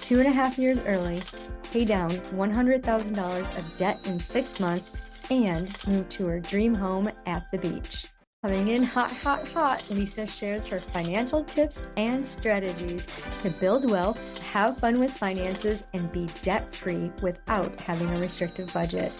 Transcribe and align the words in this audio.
two 0.00 0.18
and 0.18 0.26
a 0.26 0.32
half 0.32 0.58
years 0.58 0.80
early 0.86 1.22
pay 1.70 1.84
down 1.84 2.10
$100,000 2.10 3.58
of 3.58 3.78
debt 3.78 4.00
in 4.06 4.18
six 4.18 4.58
months, 4.58 4.90
and 5.30 5.76
move 5.86 6.08
to 6.08 6.26
her 6.26 6.40
dream 6.40 6.74
home 6.74 7.08
at 7.26 7.48
the 7.52 7.58
beach. 7.58 8.06
Coming 8.42 8.68
in 8.68 8.82
hot, 8.82 9.12
hot, 9.12 9.46
hot, 9.48 9.84
Lisa 9.90 10.26
shares 10.26 10.66
her 10.66 10.80
financial 10.80 11.44
tips 11.44 11.82
and 11.96 12.24
strategies 12.24 13.06
to 13.40 13.50
build 13.50 13.88
wealth, 13.88 14.18
have 14.38 14.78
fun 14.78 14.98
with 14.98 15.12
finances, 15.12 15.84
and 15.92 16.10
be 16.10 16.26
debt 16.42 16.74
free 16.74 17.12
without 17.22 17.78
having 17.78 18.08
a 18.10 18.18
restrictive 18.18 18.72
budget. 18.72 19.12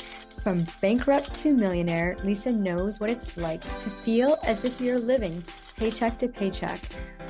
From 0.43 0.67
bankrupt 0.81 1.35
to 1.35 1.53
millionaire, 1.53 2.17
Lisa 2.25 2.51
knows 2.51 2.99
what 2.99 3.11
it's 3.11 3.37
like 3.37 3.61
to 3.61 3.91
feel 3.91 4.39
as 4.43 4.65
if 4.65 4.81
you're 4.81 4.99
living 4.99 5.45
paycheck 5.81 6.19
to 6.19 6.29
paycheck 6.29 6.81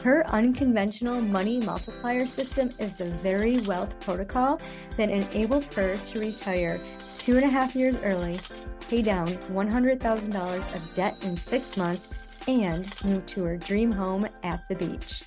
her 0.02 0.27
unconventional 0.28 1.20
money 1.20 1.60
multiplier 1.60 2.27
system 2.27 2.70
is 2.78 2.96
the 2.96 3.04
very 3.04 3.59
wealth 3.60 3.98
protocol 4.00 4.59
that 4.96 5.10
enabled 5.10 5.64
her 5.74 5.96
to 5.98 6.20
retire 6.20 6.80
two 7.14 7.36
and 7.36 7.45
a 7.45 7.50
half 7.50 7.76
years 7.76 7.98
early, 8.02 8.40
pay 8.88 9.02
down 9.02 9.28
$100,000 9.28 10.74
of 10.74 10.95
debt 10.95 11.23
in 11.23 11.36
six 11.36 11.76
months, 11.76 12.09
and 12.48 12.95
move 13.04 13.26
to 13.26 13.45
her 13.45 13.59
dream 13.59 13.92
home 13.92 14.26
at 14.42 14.66
the 14.70 14.74
beach. 14.74 15.23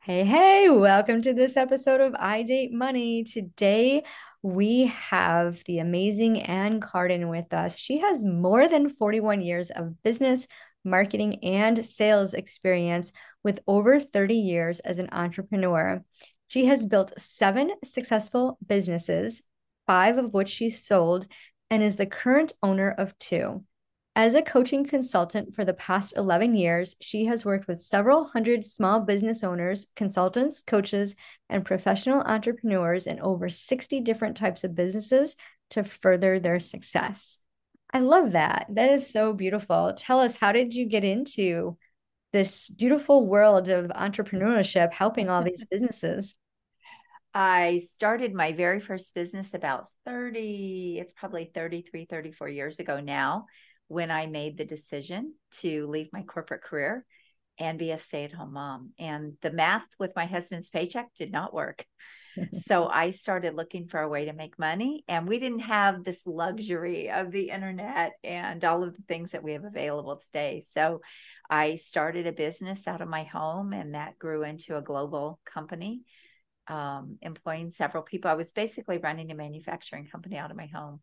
Hey, 0.00 0.24
hey, 0.24 0.70
welcome 0.70 1.20
to 1.22 1.34
this 1.34 1.56
episode 1.58 2.00
of 2.00 2.16
I 2.18 2.42
Date 2.42 2.72
Money. 2.72 3.24
Today 3.24 4.04
we 4.42 4.86
have 4.86 5.62
the 5.66 5.78
amazing 5.78 6.42
Ann 6.42 6.80
Carden 6.80 7.28
with 7.28 7.52
us. 7.52 7.78
She 7.78 7.98
has 7.98 8.24
more 8.24 8.66
than 8.66 8.88
41 8.88 9.42
years 9.42 9.70
of 9.70 10.02
business, 10.02 10.48
marketing, 10.84 11.42
and 11.44 11.84
sales 11.84 12.34
experience 12.34 13.12
with 13.42 13.60
over 13.66 14.00
30 14.00 14.34
years 14.34 14.80
as 14.80 14.98
an 14.98 15.08
entrepreneur. 15.12 16.04
She 16.48 16.66
has 16.66 16.86
built 16.86 17.18
seven 17.18 17.72
successful 17.84 18.58
businesses, 18.66 19.42
five 19.86 20.18
of 20.18 20.34
which 20.34 20.48
she 20.48 20.70
sold, 20.70 21.26
and 21.70 21.82
is 21.82 21.96
the 21.96 22.06
current 22.06 22.52
owner 22.62 22.90
of 22.90 23.18
two. 23.18 23.64
As 24.14 24.34
a 24.34 24.42
coaching 24.42 24.84
consultant 24.84 25.54
for 25.54 25.64
the 25.64 25.72
past 25.72 26.14
11 26.18 26.54
years, 26.54 26.96
she 27.00 27.24
has 27.24 27.46
worked 27.46 27.66
with 27.66 27.80
several 27.80 28.24
hundred 28.24 28.62
small 28.62 29.00
business 29.00 29.42
owners, 29.42 29.86
consultants, 29.96 30.60
coaches, 30.60 31.16
and 31.48 31.64
professional 31.64 32.20
entrepreneurs 32.20 33.06
in 33.06 33.20
over 33.20 33.48
60 33.48 34.00
different 34.02 34.36
types 34.36 34.64
of 34.64 34.74
businesses 34.74 35.36
to 35.70 35.82
further 35.82 36.38
their 36.38 36.60
success. 36.60 37.40
I 37.92 37.98
love 38.00 38.32
that. 38.32 38.66
That 38.70 38.90
is 38.90 39.10
so 39.10 39.32
beautiful. 39.32 39.92
Tell 39.96 40.20
us, 40.20 40.34
how 40.34 40.52
did 40.52 40.74
you 40.74 40.86
get 40.86 41.04
into 41.04 41.76
this 42.32 42.68
beautiful 42.70 43.26
world 43.26 43.68
of 43.68 43.90
entrepreneurship, 43.90 44.92
helping 44.92 45.28
all 45.28 45.42
these 45.42 45.64
businesses? 45.70 46.36
I 47.34 47.78
started 47.78 48.34
my 48.34 48.52
very 48.52 48.80
first 48.80 49.14
business 49.14 49.54
about 49.54 49.86
30, 50.04 50.98
it's 51.00 51.12
probably 51.14 51.50
33, 51.54 52.06
34 52.08 52.48
years 52.48 52.78
ago 52.78 53.00
now, 53.00 53.46
when 53.88 54.10
I 54.10 54.26
made 54.26 54.56
the 54.56 54.64
decision 54.64 55.34
to 55.60 55.86
leave 55.86 56.08
my 56.12 56.22
corporate 56.22 56.62
career 56.62 57.04
and 57.58 57.78
be 57.78 57.90
a 57.90 57.98
stay 57.98 58.24
at 58.24 58.32
home 58.32 58.54
mom. 58.54 58.90
And 58.98 59.34
the 59.42 59.50
math 59.50 59.86
with 59.98 60.12
my 60.16 60.26
husband's 60.26 60.68
paycheck 60.68 61.08
did 61.16 61.30
not 61.30 61.54
work 61.54 61.84
so 62.52 62.86
I 62.86 63.10
started 63.10 63.54
looking 63.54 63.86
for 63.86 64.00
a 64.00 64.08
way 64.08 64.26
to 64.26 64.32
make 64.32 64.58
money. 64.58 65.04
And 65.08 65.28
we 65.28 65.38
didn't 65.38 65.60
have 65.60 66.04
this 66.04 66.26
luxury 66.26 67.10
of 67.10 67.30
the 67.30 67.50
internet 67.50 68.12
and 68.24 68.64
all 68.64 68.82
of 68.82 68.96
the 68.96 69.02
things 69.02 69.32
that 69.32 69.42
we 69.42 69.52
have 69.52 69.64
available 69.64 70.16
today. 70.16 70.62
So 70.66 71.00
I 71.48 71.76
started 71.76 72.26
a 72.26 72.32
business 72.32 72.88
out 72.88 73.00
of 73.00 73.08
my 73.08 73.24
home, 73.24 73.72
and 73.72 73.94
that 73.94 74.18
grew 74.18 74.42
into 74.42 74.76
a 74.76 74.82
global 74.82 75.38
company, 75.44 76.02
um, 76.68 77.18
employing 77.20 77.72
several 77.72 78.02
people. 78.02 78.30
I 78.30 78.34
was 78.34 78.52
basically 78.52 78.98
running 78.98 79.30
a 79.30 79.34
manufacturing 79.34 80.06
company 80.06 80.36
out 80.36 80.50
of 80.50 80.56
my 80.56 80.66
home 80.66 81.00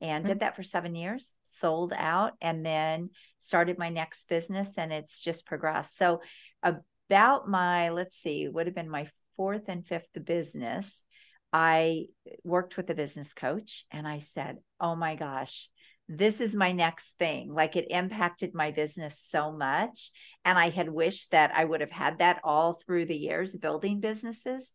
and 0.00 0.24
mm-hmm. 0.24 0.32
did 0.32 0.40
that 0.40 0.56
for 0.56 0.62
seven 0.62 0.94
years, 0.94 1.32
sold 1.44 1.92
out, 1.96 2.32
and 2.40 2.64
then 2.64 3.10
started 3.38 3.78
my 3.78 3.88
next 3.88 4.28
business, 4.28 4.76
and 4.78 4.92
it's 4.92 5.20
just 5.20 5.46
progressed. 5.46 5.96
So, 5.96 6.20
about 6.62 7.48
my, 7.48 7.90
let's 7.90 8.16
see, 8.16 8.48
would 8.48 8.66
have 8.66 8.74
been 8.74 8.90
my 8.90 9.08
fourth 9.36 9.68
and 9.68 9.86
fifth 9.86 10.08
business, 10.24 11.04
I 11.52 12.06
worked 12.44 12.76
with 12.76 12.90
a 12.90 12.94
business 12.94 13.32
coach 13.32 13.84
and 13.90 14.06
I 14.06 14.18
said, 14.18 14.58
Oh 14.80 14.96
my 14.96 15.14
gosh, 15.14 15.70
this 16.08 16.40
is 16.40 16.54
my 16.54 16.72
next 16.72 17.14
thing. 17.18 17.52
Like 17.52 17.76
it 17.76 17.86
impacted 17.90 18.54
my 18.54 18.70
business 18.70 19.18
so 19.18 19.52
much. 19.52 20.10
And 20.44 20.58
I 20.58 20.70
had 20.70 20.88
wished 20.88 21.32
that 21.32 21.52
I 21.54 21.64
would 21.64 21.80
have 21.80 21.90
had 21.90 22.18
that 22.18 22.40
all 22.44 22.74
through 22.74 23.06
the 23.06 23.16
years 23.16 23.56
building 23.56 24.00
businesses. 24.00 24.72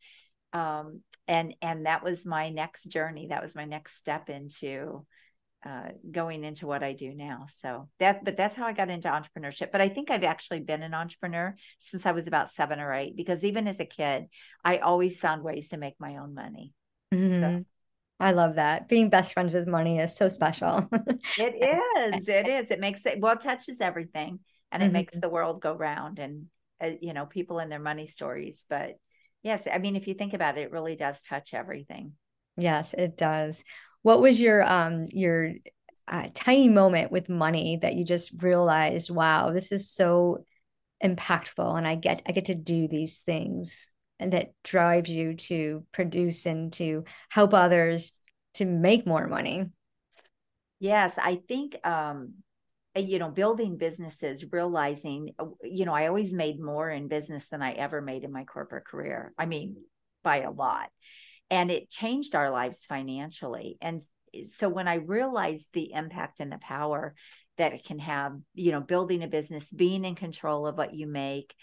Um, 0.54 1.02
and 1.28 1.56
and 1.62 1.86
that 1.86 2.04
was 2.04 2.26
my 2.26 2.50
next 2.50 2.86
journey. 2.86 3.28
That 3.28 3.42
was 3.42 3.56
my 3.56 3.66
next 3.66 3.96
step 3.96 4.30
into 4.30 5.06
uh, 5.66 5.90
going 6.10 6.44
into 6.44 6.66
what 6.66 6.84
I 6.84 6.94
do 6.94 7.14
now. 7.14 7.46
So 7.50 7.88
that, 8.00 8.26
but 8.26 8.36
that's 8.36 8.56
how 8.56 8.66
I 8.66 8.74
got 8.74 8.90
into 8.90 9.10
entrepreneurship. 9.10 9.72
But 9.72 9.82
I 9.82 9.90
think 9.90 10.10
I've 10.10 10.24
actually 10.24 10.62
been 10.62 10.82
an 10.82 10.94
entrepreneur 10.94 11.56
since 11.80 12.06
I 12.06 12.12
was 12.12 12.28
about 12.28 12.50
seven 12.50 12.80
or 12.80 12.94
eight, 12.94 13.16
because 13.16 13.44
even 13.46 13.68
as 13.68 13.80
a 13.80 13.86
kid, 13.86 14.26
I 14.66 14.78
always 14.78 15.20
found 15.20 15.44
ways 15.44 15.70
to 15.70 15.78
make 15.78 15.96
my 16.00 16.18
own 16.18 16.34
money. 16.34 16.74
Mm-hmm. 17.14 17.60
So. 17.60 17.66
I 18.20 18.32
love 18.32 18.56
that. 18.56 18.88
Being 18.88 19.10
best 19.10 19.34
friends 19.34 19.52
with 19.52 19.68
money 19.68 20.00
is 20.00 20.16
so 20.16 20.30
special. 20.30 20.88
it 21.38 22.14
is. 22.18 22.28
It 22.28 22.48
is. 22.48 22.72
It 22.72 22.80
makes 22.80 23.06
it, 23.06 23.20
well, 23.20 23.34
it 23.34 23.42
touches 23.42 23.82
everything 23.82 24.40
and 24.72 24.82
it 24.82 24.88
mm-hmm. 24.88 24.94
makes 24.94 25.20
the 25.20 25.30
world 25.30 25.62
go 25.62 25.74
round 25.74 26.20
and, 26.20 26.46
uh, 26.80 26.92
you 27.02 27.14
know, 27.14 27.26
people 27.26 27.60
and 27.60 27.72
their 27.72 27.80
money 27.80 28.06
stories. 28.06 28.66
But 28.70 28.96
yes, 29.44 29.68
I 29.72 29.80
mean, 29.80 29.96
if 29.96 30.08
you 30.08 30.14
think 30.14 30.34
about 30.34 30.58
it, 30.58 30.62
it 30.62 30.72
really 30.72 30.96
does 30.96 31.22
touch 31.24 31.54
everything. 31.54 32.14
Yes, 32.58 32.94
it 32.94 33.18
does 33.18 33.64
what 34.04 34.22
was 34.22 34.40
your 34.40 34.64
um 34.64 35.06
your 35.10 35.52
uh, 36.08 36.28
tiny 36.34 36.68
moment 36.68 37.12
with 37.12 37.30
money 37.30 37.80
that 37.82 37.96
you 37.96 38.04
just 38.04 38.42
realized 38.42 39.10
wow 39.10 39.52
this 39.52 39.72
is 39.72 39.90
so 39.90 40.44
impactful 41.04 41.78
and 41.78 41.88
i 41.88 41.96
get 41.96 42.22
i 42.28 42.32
get 42.32 42.46
to 42.46 42.56
do 42.56 42.88
these 42.88 43.20
things 43.20 43.90
and 44.22 44.34
that 44.34 44.54
drives 44.64 45.10
you 45.10 45.34
to 45.34 45.84
produce 45.92 46.46
and 46.46 46.72
to 46.74 47.04
help 47.30 47.56
others 47.56 48.14
to 48.54 48.66
make 48.66 49.08
more 49.08 49.28
money? 49.28 49.66
Yes 50.80 51.14
i 51.18 51.40
think 51.48 51.76
um 51.86 52.34
you 52.96 53.20
know 53.20 53.30
building 53.30 53.78
businesses 53.78 54.44
realizing 54.52 55.34
uh, 55.40 55.46
you 55.64 55.86
know 55.86 55.94
i 55.94 56.08
always 56.08 56.34
made 56.34 56.60
more 56.60 56.90
in 56.90 57.08
business 57.08 57.48
than 57.50 57.62
i 57.62 57.72
ever 57.72 58.02
made 58.02 58.24
in 58.24 58.32
my 58.32 58.44
corporate 58.44 58.86
career. 58.86 59.34
I 59.38 59.46
mean 59.46 59.78
by 60.24 60.42
a 60.42 60.52
lot 60.52 60.90
and 61.52 61.70
it 61.70 61.90
changed 61.90 62.34
our 62.34 62.50
lives 62.50 62.86
financially 62.86 63.78
and 63.82 64.02
so 64.44 64.68
when 64.68 64.88
i 64.88 64.96
realized 64.96 65.68
the 65.74 65.92
impact 65.94 66.40
and 66.40 66.52
the 66.52 66.58
power 66.58 67.14
that 67.58 67.74
it 67.74 67.86
can 67.86 68.00
have 68.00 68.34
you 68.56 68.72
know 68.72 68.82
building 68.82 69.22
a 69.22 69.28
business 69.28 69.72
being 69.72 70.04
in 70.06 70.16
control 70.16 70.66
of 70.66 70.78
what 70.78 70.96
you 70.96 71.06
make 71.06 71.54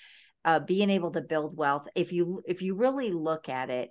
uh, 0.44 0.60
being 0.60 0.88
able 0.88 1.10
to 1.10 1.20
build 1.20 1.56
wealth 1.56 1.88
if 1.96 2.12
you 2.12 2.42
if 2.46 2.62
you 2.62 2.74
really 2.74 3.10
look 3.10 3.48
at 3.48 3.70
it 3.70 3.90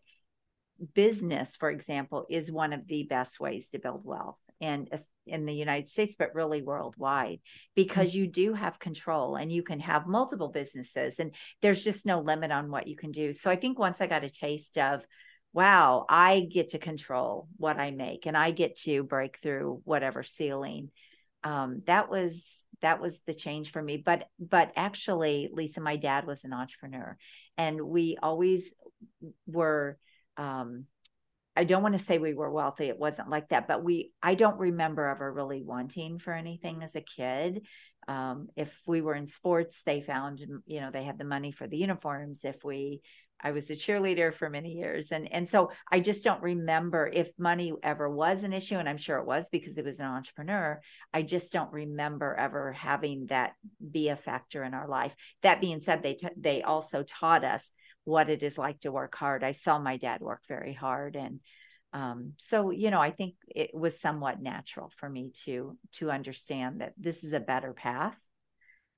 business 0.94 1.56
for 1.56 1.70
example 1.70 2.26
is 2.30 2.52
one 2.52 2.72
of 2.72 2.88
the 2.88 3.04
best 3.04 3.40
ways 3.40 3.70
to 3.70 3.80
build 3.80 4.02
wealth 4.06 4.38
in 4.60 4.88
in 5.26 5.46
the 5.46 5.54
United 5.54 5.90
States 5.90 6.16
but 6.18 6.34
really 6.34 6.62
worldwide 6.62 7.40
because 7.76 8.10
mm-hmm. 8.10 8.20
you 8.20 8.28
do 8.28 8.54
have 8.54 8.80
control 8.80 9.36
and 9.36 9.52
you 9.52 9.64
can 9.64 9.80
have 9.80 10.08
multiple 10.08 10.50
businesses 10.50 11.20
and 11.20 11.34
there's 11.62 11.84
just 11.84 12.06
no 12.06 12.22
limit 12.22 12.52
on 12.52 12.72
what 12.72 12.88
you 12.88 12.96
can 12.96 13.12
do 13.12 13.34
so 13.34 13.52
i 13.52 13.56
think 13.56 13.78
once 13.78 14.02
i 14.02 14.08
got 14.08 14.24
a 14.24 14.30
taste 14.30 14.78
of 14.78 15.04
wow, 15.54 16.06
I 16.08 16.42
get 16.42 16.70
to 16.70 16.80
control 16.80 17.48
what 17.58 17.78
I 17.78 17.92
make 17.92 18.26
and 18.26 18.38
I 18.38 18.52
get 18.52 18.76
to 18.82 19.04
break 19.04 19.40
through 19.42 19.82
whatever 19.86 20.24
ceiling. 20.24 20.92
Um, 21.44 21.82
that 21.86 22.10
was 22.10 22.64
that 22.82 23.02
was 23.02 23.22
the 23.26 23.34
change 23.34 23.72
for 23.72 23.82
me. 23.82 23.98
But 23.98 24.28
but 24.40 24.72
actually, 24.76 25.50
Lisa, 25.52 25.82
my 25.82 25.96
dad 25.96 26.28
was 26.28 26.44
an 26.44 26.54
entrepreneur, 26.54 27.18
and 27.58 27.82
we 27.82 28.18
always 28.22 28.72
were. 29.46 29.98
Um, 30.38 30.86
I 31.56 31.64
don't 31.64 31.82
want 31.82 31.98
to 31.98 32.04
say 32.04 32.20
we 32.20 32.36
were 32.36 32.52
wealthy. 32.52 32.86
It 32.86 33.00
wasn't 33.00 33.30
like 33.30 33.50
that, 33.50 33.68
but 33.68 33.84
we. 33.84 34.12
I 34.22 34.36
don't 34.36 34.60
remember 34.60 35.08
ever 35.08 35.32
really 35.32 35.64
wanting 35.64 36.20
for 36.20 36.34
anything 36.34 36.84
as 36.84 36.96
a 36.96 37.02
kid. 37.02 37.66
Um, 38.08 38.48
if 38.56 38.78
we 38.86 39.02
were 39.02 39.16
in 39.16 39.28
sports, 39.28 39.82
they 39.86 40.02
found 40.02 40.40
you 40.66 40.82
know 40.82 40.92
they 40.92 41.04
had 41.04 41.18
the 41.18 41.24
money 41.24 41.52
for 41.52 41.68
the 41.68 41.78
uniforms. 41.78 42.46
If 42.46 42.64
we 42.64 43.02
I 43.42 43.52
was 43.52 43.70
a 43.70 43.76
cheerleader 43.76 44.34
for 44.34 44.50
many 44.50 44.74
years. 44.74 45.12
And, 45.12 45.32
and 45.32 45.48
so 45.48 45.72
I 45.92 46.00
just 46.00 46.24
don't 46.24 46.42
remember 46.42 47.10
if 47.12 47.30
money 47.38 47.74
ever 47.84 48.10
was 48.10 48.44
an 48.44 48.54
issue. 48.54 48.78
And 48.78 48.90
I'm 48.90 48.98
sure 48.98 49.20
it 49.20 49.28
was 49.28 49.50
because 49.50 49.78
it 49.78 49.86
was 49.86 50.00
an 50.00 50.08
entrepreneur. 50.08 50.82
I 51.14 51.22
just 51.22 51.54
don't 51.54 51.72
remember 51.72 52.36
ever 52.36 52.74
having 52.74 53.28
that 53.28 53.54
be 53.92 54.10
a 54.10 54.16
factor 54.16 54.64
in 54.64 54.74
our 54.74 54.88
life. 54.88 55.14
That 55.44 55.62
being 55.62 55.80
said, 55.80 56.02
they, 56.02 56.16
t- 56.16 56.28
they 56.36 56.64
also 56.64 57.04
taught 57.04 57.44
us 57.44 57.72
what 58.06 58.30
it 58.30 58.42
is 58.42 58.58
like 58.58 58.80
to 58.82 58.92
work 58.92 59.16
hard. 59.16 59.44
I 59.44 59.52
saw 59.52 59.78
my 59.78 59.98
dad 59.98 60.22
work 60.22 60.42
very 60.48 60.74
hard. 60.74 61.16
And 61.16 61.40
um, 61.94 62.34
so, 62.38 62.72
you 62.72 62.90
know, 62.90 63.02
I 63.02 63.12
think 63.12 63.36
it 63.48 63.72
was 63.74 64.00
somewhat 64.00 64.42
natural 64.42 64.92
for 64.98 65.10
me 65.10 65.32
to, 65.46 65.78
to 65.94 66.10
understand 66.12 66.82
that 66.82 66.94
this 66.98 67.24
is 67.24 67.34
a 67.34 67.40
better 67.40 67.74
path 67.74 68.20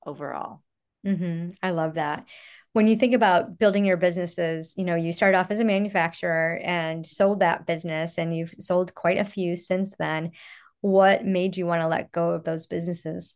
overall. 0.06 0.62
Mm-hmm. 1.06 1.52
I 1.64 1.72
love 1.72 1.96
that. 1.96 2.26
When 2.74 2.88
you 2.88 2.96
think 2.96 3.16
about 3.16 3.58
building 3.58 3.86
your 3.86 3.98
businesses, 3.98 4.74
you 4.78 4.84
know, 4.84 4.96
you 4.96 5.12
started 5.12 5.38
off 5.38 5.50
as 5.52 5.60
a 5.60 5.66
manufacturer 5.66 6.60
and 6.64 7.06
sold 7.06 7.40
that 7.40 7.66
business, 7.66 8.18
and 8.18 8.36
you've 8.36 8.54
sold 8.60 8.94
quite 8.94 9.18
a 9.18 9.26
few 9.26 9.56
since 9.56 9.96
then. 9.98 10.32
What 10.82 11.26
made 11.26 11.58
you 11.58 11.66
want 11.66 11.82
to 11.82 11.88
let 11.88 12.12
go 12.12 12.30
of 12.32 12.44
those 12.44 12.66
businesses? 12.66 13.34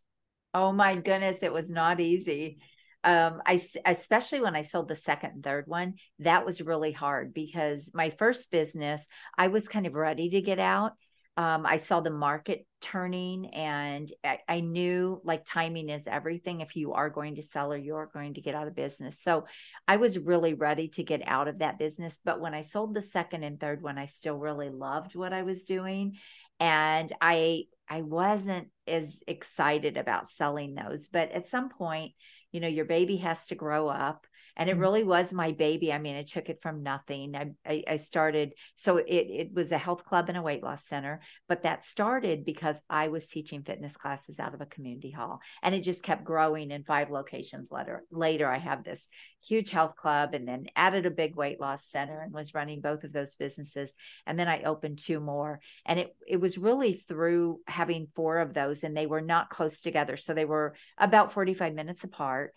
Oh 0.54 0.71
my 0.71 0.95
goodness, 0.95 1.42
it 1.42 1.51
was 1.51 1.71
not 1.71 2.00
easy. 2.00 2.60
Um, 3.04 3.42
I 3.45 3.62
especially 3.86 4.39
when 4.39 4.56
I 4.56 4.62
sold 4.62 4.88
the 4.88 4.95
second 4.95 5.31
and 5.31 5.44
third 5.44 5.65
one, 5.68 5.95
that 6.19 6.45
was 6.45 6.62
really 6.62 6.94
hard 6.94 7.33
because 7.33 7.92
my 7.94 8.12
first 8.12 8.50
business, 8.50 9.07
I 9.38 9.50
was 9.50 9.68
kind 9.68 9.88
of 9.88 9.94
ready 9.94 10.30
to 10.30 10.42
get 10.42 10.60
out, 10.60 10.94
um, 11.36 11.66
I 11.66 11.78
saw 11.78 12.00
the 12.00 12.12
market 12.12 12.66
turning 12.80 13.48
and 13.48 14.12
I, 14.24 14.40
I, 14.48 14.60
knew 14.60 15.20
like 15.24 15.46
timing 15.46 15.90
is 15.90 16.06
everything. 16.06 16.62
If 16.62 16.76
you 16.76 16.94
are 16.94 17.10
going 17.10 17.36
to 17.36 17.42
sell 17.42 17.74
or 17.74 17.78
you're 17.78 18.12
going 18.14 18.36
to 18.36 18.42
get 18.42 18.54
out 18.54 18.68
of 18.68 18.76
business. 18.76 19.20
So 19.20 19.46
I 19.88 19.98
was 19.98 20.20
really 20.20 20.54
ready 20.54 20.90
to 20.90 21.04
get 21.04 21.22
out 21.26 21.48
of 21.48 21.60
that 21.60 21.80
business. 21.80 22.20
But 22.24 22.40
when 22.40 22.54
I 22.54 22.62
sold 22.62 22.94
the 22.94 23.02
second 23.02 23.44
and 23.44 23.60
third 23.60 23.82
one, 23.82 23.98
I 23.98 24.06
still 24.06 24.38
really 24.38 24.70
loved 24.70 25.16
what 25.16 25.34
I 25.34 25.42
was 25.42 25.64
doing. 25.64 26.18
And 26.60 27.12
I 27.20 27.64
I 27.90 28.02
wasn't 28.02 28.68
as 28.88 29.24
excited 29.28 29.98
about 29.98 30.30
selling 30.30 30.76
those. 30.76 31.10
But 31.10 31.32
at 31.32 31.48
some 31.48 31.70
point, 31.70 32.12
you 32.52 32.60
know, 32.60 32.68
your 32.68 32.86
baby 32.86 33.18
has 33.18 33.48
to 33.48 33.56
grow 33.56 33.88
up 33.88 34.28
and 34.56 34.70
it 34.70 34.78
mm. 34.78 34.82
really 34.82 35.04
was 35.04 35.34
my 35.34 35.52
baby 35.52 35.92
i 35.92 35.98
mean 35.98 36.16
i 36.16 36.24
took 36.24 36.50
it 36.50 36.62
from 36.62 36.84
nothing 36.84 37.36
i 37.36 37.52
i, 37.66 37.84
I 37.88 37.96
started 37.98 38.54
so 38.76 38.98
it 38.98 39.06
it 39.08 39.54
was 39.54 39.72
a 39.72 39.78
health 39.78 40.06
club 40.06 40.30
and 40.30 40.38
a 40.38 40.42
weight 40.42 40.64
loss 40.64 40.86
center 40.86 41.22
but 41.48 41.64
that 41.64 41.84
started 41.84 42.46
because 42.46 42.82
i 42.90 43.08
was 43.08 43.28
teaching 43.28 43.64
fitness 43.64 43.98
classes 43.98 44.40
out 44.40 44.54
of 44.54 44.62
a 44.62 44.66
community 44.66 45.12
hall 45.12 45.40
and 45.62 45.74
it 45.74 45.82
just 45.82 46.04
kept 46.04 46.24
growing 46.24 46.72
in 46.72 46.84
five 46.84 47.10
locations 47.10 47.72
later 47.72 48.04
later 48.12 48.50
i 48.50 48.58
have 48.58 48.84
this 48.84 49.08
huge 49.46 49.70
health 49.70 49.96
club 49.96 50.34
and 50.34 50.48
then 50.48 50.68
added 50.76 51.06
a 51.06 51.12
big 51.12 51.36
weight 51.36 51.60
loss 51.60 51.86
center 51.86 52.22
and 52.22 52.34
was 52.34 52.54
running 52.54 52.82
both 52.82 53.04
of 53.04 53.12
those 53.12 53.36
businesses 53.36 53.94
and 54.26 54.40
then 54.40 54.48
i 54.48 54.64
opened 54.64 54.98
two 54.98 55.20
more 55.20 55.60
and 55.86 56.00
it 56.00 56.16
it 56.28 56.38
was 56.38 56.58
really 56.58 56.94
through 56.94 57.60
having 57.68 58.08
four 58.16 58.40
of 58.40 58.54
those 58.54 58.84
and 58.84 58.96
they 58.96 59.06
were 59.06 59.22
not 59.22 59.50
close 59.50 59.82
together 59.82 60.16
so 60.16 60.34
they 60.34 60.46
were 60.46 60.76
about 60.98 61.34
45 61.34 61.74
minutes 61.74 62.04
apart 62.04 62.54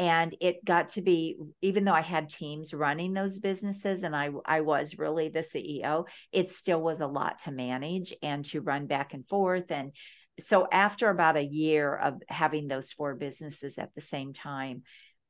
and 0.00 0.34
it 0.40 0.64
got 0.64 0.88
to 0.88 1.02
be 1.02 1.36
even 1.62 1.84
though 1.84 1.92
i 1.92 2.00
had 2.00 2.28
teams 2.28 2.74
running 2.74 3.12
those 3.12 3.38
businesses 3.38 4.02
and 4.02 4.16
i 4.16 4.30
i 4.46 4.60
was 4.60 4.98
really 4.98 5.28
the 5.28 5.40
ceo 5.40 6.04
it 6.32 6.50
still 6.50 6.80
was 6.80 7.00
a 7.00 7.06
lot 7.06 7.38
to 7.40 7.52
manage 7.52 8.14
and 8.22 8.44
to 8.46 8.60
run 8.60 8.86
back 8.86 9.14
and 9.14 9.26
forth. 9.28 9.70
And 9.70 9.92
so 10.38 10.66
after 10.70 11.10
about 11.10 11.36
a 11.36 11.44
year 11.44 11.94
of 11.94 12.22
having 12.28 12.68
those 12.68 12.92
four 12.92 13.14
businesses 13.14 13.78
at 13.78 13.94
the 13.94 14.00
same 14.00 14.32
time 14.32 14.82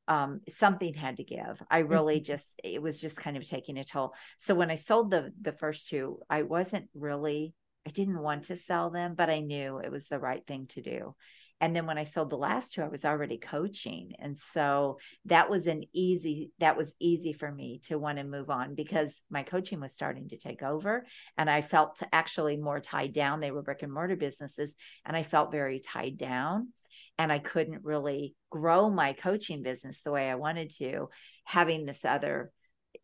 um, 0.07 0.41
something 0.49 0.93
had 0.93 1.17
to 1.17 1.23
give. 1.23 1.61
I 1.69 1.79
really 1.79 2.17
mm-hmm. 2.17 2.25
just 2.25 2.59
it 2.63 2.81
was 2.81 2.99
just 2.99 3.17
kind 3.17 3.37
of 3.37 3.47
taking 3.47 3.77
a 3.77 3.83
toll. 3.83 4.13
So 4.37 4.55
when 4.55 4.71
i 4.71 4.75
sold 4.75 5.11
the 5.11 5.31
the 5.39 5.53
first 5.53 5.89
two 5.89 6.19
i 6.29 6.41
wasn't 6.41 6.89
really 6.95 7.53
i 7.87 7.91
didn't 7.91 8.19
want 8.19 8.45
to 8.45 8.55
sell 8.55 8.89
them 8.89 9.13
but 9.15 9.29
i 9.29 9.39
knew 9.39 9.77
it 9.77 9.91
was 9.91 10.07
the 10.07 10.19
right 10.19 10.45
thing 10.45 10.67
to 10.67 10.81
do 10.81 11.15
and 11.61 11.75
then 11.75 11.85
when 11.85 11.97
i 11.97 12.03
sold 12.03 12.29
the 12.29 12.35
last 12.35 12.73
two 12.73 12.81
i 12.81 12.87
was 12.87 13.05
already 13.05 13.37
coaching. 13.37 14.13
And 14.19 14.37
so 14.37 14.97
that 15.25 15.49
was 15.49 15.67
an 15.67 15.83
easy 15.93 16.51
that 16.59 16.75
was 16.75 16.93
easy 16.99 17.31
for 17.31 17.49
me 17.49 17.79
to 17.85 17.97
want 17.97 18.17
to 18.17 18.23
move 18.23 18.49
on 18.49 18.75
because 18.75 19.21
my 19.29 19.43
coaching 19.43 19.79
was 19.79 19.93
starting 19.93 20.27
to 20.29 20.37
take 20.37 20.63
over 20.63 21.05
and 21.37 21.49
i 21.49 21.61
felt 21.61 22.01
actually 22.11 22.57
more 22.57 22.79
tied 22.79 23.13
down. 23.13 23.39
They 23.39 23.51
were 23.51 23.61
brick 23.61 23.83
and 23.83 23.93
mortar 23.93 24.15
businesses 24.15 24.75
and 25.05 25.15
i 25.15 25.23
felt 25.23 25.51
very 25.51 25.79
tied 25.79 26.17
down 26.17 26.69
and 27.17 27.31
i 27.31 27.39
couldn't 27.39 27.85
really 27.85 28.35
grow 28.49 28.89
my 28.89 29.13
coaching 29.13 29.61
business 29.61 30.01
the 30.01 30.11
way 30.11 30.29
i 30.29 30.35
wanted 30.35 30.71
to 30.71 31.09
having 31.45 31.85
this 31.85 32.03
other 32.03 32.51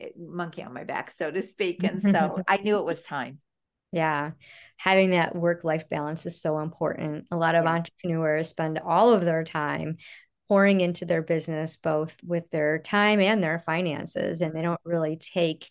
eh, 0.01 0.09
monkey 0.17 0.63
on 0.63 0.73
my 0.73 0.83
back 0.83 1.11
so 1.11 1.29
to 1.29 1.41
speak. 1.41 1.83
And 1.83 2.01
so 2.01 2.41
i 2.47 2.57
knew 2.57 2.77
it 2.79 2.85
was 2.85 3.03
time 3.03 3.39
yeah. 3.91 4.31
Having 4.77 5.11
that 5.11 5.35
work 5.35 5.63
life 5.63 5.89
balance 5.89 6.25
is 6.25 6.41
so 6.41 6.59
important. 6.59 7.27
A 7.31 7.37
lot 7.37 7.55
of 7.55 7.65
yeah. 7.65 7.73
entrepreneurs 7.73 8.49
spend 8.49 8.79
all 8.79 9.13
of 9.13 9.23
their 9.23 9.43
time 9.43 9.97
pouring 10.47 10.81
into 10.81 11.05
their 11.05 11.21
business, 11.21 11.77
both 11.77 12.15
with 12.25 12.49
their 12.51 12.79
time 12.79 13.19
and 13.19 13.43
their 13.43 13.59
finances, 13.65 14.41
and 14.41 14.55
they 14.55 14.61
don't 14.61 14.79
really 14.83 15.17
take 15.17 15.69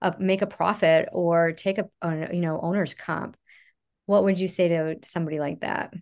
a 0.00 0.14
make 0.18 0.42
a 0.42 0.46
profit 0.46 1.08
or 1.12 1.52
take 1.52 1.78
a, 1.78 1.88
a 2.02 2.34
you 2.34 2.40
know 2.40 2.60
owner's 2.60 2.94
comp. 2.94 3.36
What 4.06 4.24
would 4.24 4.38
you 4.38 4.48
say 4.48 4.68
to 4.68 4.96
somebody 5.04 5.40
like 5.40 5.60
that? 5.60 5.92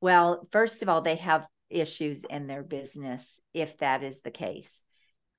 Well, 0.00 0.48
first 0.52 0.82
of 0.82 0.88
all, 0.88 1.00
they 1.00 1.16
have 1.16 1.46
issues 1.70 2.24
in 2.24 2.46
their 2.46 2.62
business 2.62 3.40
if 3.54 3.76
that 3.78 4.02
is 4.02 4.20
the 4.20 4.30
case 4.30 4.82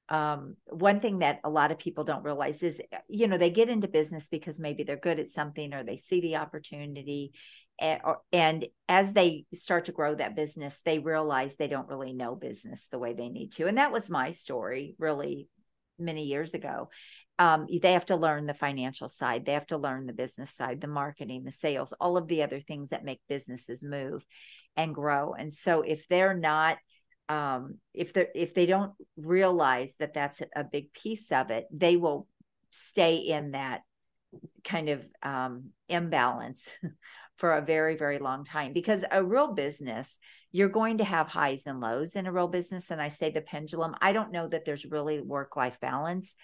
um, 0.10 0.56
one 0.68 1.00
thing 1.00 1.19
that 1.19 1.40
a 1.44 1.50
lot 1.50 1.72
of 1.72 1.80
people 1.80 2.04
don't 2.04 2.24
realize 2.24 2.62
is 2.62 2.80
you 3.07 3.28
know 3.28 3.38
they 3.38 3.50
get 3.50 3.69
into 3.69 3.88
business 3.88 4.30
because 4.30 4.60
maybe 4.60 4.84
they're 4.84 4.98
good 4.98 5.19
at 5.19 5.28
something 5.28 5.74
or 5.74 5.84
they 5.84 5.98
see 5.98 6.22
the 6.22 6.36
opportunity 6.36 7.34
and, 7.80 8.02
or, 8.04 8.19
and 8.31 8.66
as 8.88 9.13
they 9.13 9.46
start 9.54 9.86
to 9.86 9.92
grow 9.92 10.13
that 10.13 10.36
business 10.36 10.81
they 10.86 11.00
realize 11.00 11.56
they 11.56 11.68
don't 11.68 11.88
really 11.88 12.13
know 12.13 12.36
business 12.36 12.88
the 12.92 13.00
way 13.00 13.13
they 13.13 13.30
need 13.30 13.52
to 13.54 13.68
and 13.68 13.80
that 13.80 13.92
was 13.92 14.10
my 14.10 14.30
story 14.31 14.96
really 15.00 15.48
many 15.98 16.25
years 16.25 16.54
ago. 16.54 16.90
Um, 17.38 17.68
they 17.81 17.94
have 17.94 18.06
to 18.07 18.16
learn 18.16 18.46
the 18.46 18.54
financial 18.54 19.10
side 19.10 19.46
they 19.46 19.54
have 19.54 19.68
to 19.68 19.78
learn 19.78 20.06
the 20.06 20.13
business 20.13 20.52
side 20.52 20.80
the 20.80 20.88
marketing 20.88 21.44
the 21.44 21.52
sales 21.52 21.94
all 22.00 22.16
of 22.16 22.30
the 22.30 22.44
other 22.44 22.62
things 22.62 22.92
that 22.92 23.04
make 23.04 23.19
businesses 23.28 23.84
move 23.84 24.25
and 24.78 24.96
grow 24.96 25.34
and 25.34 25.52
so 25.52 25.81
if 25.81 26.07
they're 26.07 26.34
not 26.34 26.78
um, 27.30 27.75
if 27.94 28.13
they 28.13 28.27
if 28.36 28.54
they 28.54 28.66
don't 28.66 28.94
realize 29.18 29.95
that 29.98 30.13
that's 30.13 30.42
a 30.56 30.63
big 30.63 30.94
piece 30.94 31.31
of 31.31 31.51
it, 31.51 31.66
they 31.72 31.95
will 31.95 32.27
stay 32.72 33.18
in 33.18 33.51
that 33.51 33.81
kind 34.63 34.89
of 34.89 35.06
um, 35.24 35.69
imbalance 35.88 36.68
for 37.38 37.54
a 37.54 37.62
very 37.62 37.95
very 37.95 38.19
long 38.19 38.44
time. 38.44 38.73
Because 38.73 39.04
a 39.09 39.23
real 39.23 39.54
business 39.54 40.18
you're 40.52 40.69
going 40.69 40.99
to 40.99 41.04
have 41.04 41.28
highs 41.28 41.64
and 41.66 41.81
lows 41.81 42.16
in 42.16 42.28
a 42.28 42.31
real 42.31 42.47
business 42.47 42.90
and 42.90 43.02
i 43.02 43.09
say 43.09 43.30
the 43.30 43.42
pendulum. 43.42 43.94
I 43.99 44.14
don't 44.14 44.31
know 44.31 44.47
that 44.47 44.64
there's 44.66 44.85
really 44.85 45.19
work 45.19 45.57
life 45.57 45.80
balance 45.81 46.35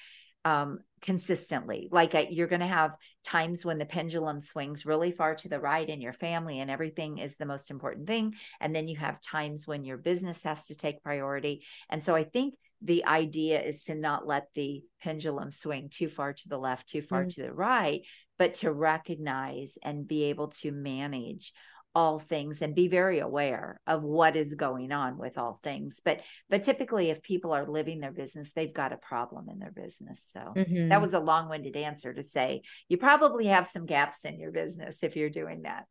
um, 0.45 0.79
consistently. 1.01 1.89
Like 1.91 2.15
you're 2.29 2.48
going 2.48 2.62
to 2.62 2.67
have 2.67 2.95
times 3.24 3.65
when 3.65 3.77
the 3.77 3.86
pendulum 3.86 4.39
swings 4.39 4.86
really 4.86 5.12
far 5.12 5.36
to 5.36 5.50
the 5.50 5.60
right 5.60 5.88
in 5.88 6.01
your 6.01 6.13
family 6.13 6.60
and 6.60 6.69
everything 6.69 7.17
is 7.17 7.38
the 7.38 7.45
most 7.45 7.71
important 7.71 8.07
thing. 8.07 8.36
And 8.60 8.75
then 8.75 8.88
you 8.88 8.98
have 8.98 9.21
times 9.21 9.67
when 9.67 9.83
your 9.83 9.98
business 9.98 10.43
has 10.43 10.67
to 10.67 10.75
take 10.75 11.03
priority. 11.03 11.63
And 11.89 12.01
so 12.01 12.15
I 12.15 12.24
think 12.24 12.55
the 12.81 13.05
idea 13.05 13.62
is 13.62 13.83
to 13.83 13.95
not 13.95 14.25
let 14.25 14.48
the 14.55 14.83
pendulum 15.01 15.51
swing 15.51 15.89
too 15.89 16.10
far 16.10 16.33
to 16.33 16.50
the 16.50 16.57
left, 16.57 16.89
too 16.89 17.01
far 17.01 17.21
mm-hmm. 17.21 17.29
to 17.29 17.41
the 17.43 17.53
right, 17.53 18.01
but 18.39 18.55
to 18.55 18.71
recognize 18.71 19.77
and 19.83 20.07
be 20.07 20.25
able 20.25 20.48
to 20.48 20.71
manage 20.71 21.53
all 21.93 22.19
things 22.19 22.62
and 22.62 22.74
be 22.74 22.88
very 22.88 23.19
aware 23.19 23.79
of 23.86 24.03
what 24.03 24.36
is 24.36 24.55
going 24.55 24.91
on 24.91 25.17
with 25.17 25.38
all 25.38 25.60
things. 25.63 26.00
But 26.03 26.21
but 26.50 26.63
typically 26.63 27.10
if 27.10 27.21
people 27.21 27.51
are 27.51 27.67
living 27.67 28.00
their 28.00 28.12
business 28.12 28.53
they've 28.53 28.74
got 28.74 28.93
a 28.93 28.98
problem 28.98 29.50
in 29.50 29.60
their 29.60 29.71
business. 29.71 30.29
So 30.31 30.53
mm-hmm. 30.55 30.89
that 30.89 31.01
was 31.01 31.13
a 31.13 31.19
long-winded 31.19 31.75
answer 31.75 32.13
to 32.13 32.24
say 32.24 32.62
you 32.88 32.98
probably 32.98 33.48
have 33.48 33.67
some 33.67 33.86
gaps 33.86 34.24
in 34.24 34.39
your 34.39 34.51
business 34.51 35.03
if 35.03 35.15
you're 35.15 35.29
doing 35.29 35.63
that. 35.63 35.86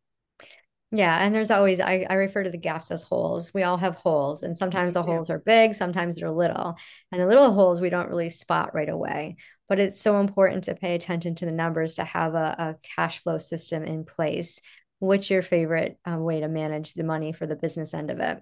Yeah 0.91 1.19
and 1.19 1.35
there's 1.35 1.51
always 1.51 1.81
I, 1.81 2.07
I 2.09 2.15
refer 2.15 2.45
to 2.45 2.51
the 2.51 2.59
gaps 2.59 2.91
as 2.91 3.03
holes. 3.03 3.53
We 3.53 3.63
all 3.63 3.77
have 3.77 3.95
holes 3.95 4.43
and 4.43 4.57
sometimes 4.57 4.95
the 4.95 5.03
holes 5.03 5.29
are 5.29 5.39
big 5.39 5.75
sometimes 5.75 6.17
they're 6.17 6.31
little 6.31 6.77
and 7.13 7.21
the 7.21 7.27
little 7.27 7.53
holes 7.53 7.81
we 7.81 7.91
don't 7.91 8.09
really 8.09 8.31
spot 8.31 8.75
right 8.75 8.89
away. 8.89 9.37
But 9.69 9.79
it's 9.79 10.01
so 10.01 10.19
important 10.19 10.65
to 10.65 10.75
pay 10.75 10.95
attention 10.95 11.37
to 11.37 11.45
the 11.45 11.53
numbers 11.53 11.97
to 11.97 12.05
have 12.05 12.35
a, 12.35 12.57
a 12.59 12.77
cash 12.97 13.23
flow 13.23 13.39
system 13.39 13.85
in 13.85 14.05
place 14.05 14.61
what's 15.01 15.31
your 15.31 15.43
favorite 15.43 15.99
um, 16.05 16.23
way 16.23 16.41
to 16.41 16.49
manage 16.49 16.95
the 16.95 17.05
money 17.05 17.33
for 17.33 17.47
the 17.47 17.57
business 17.57 17.93
end 17.93 18.11
of 18.11 18.21
it? 18.21 18.41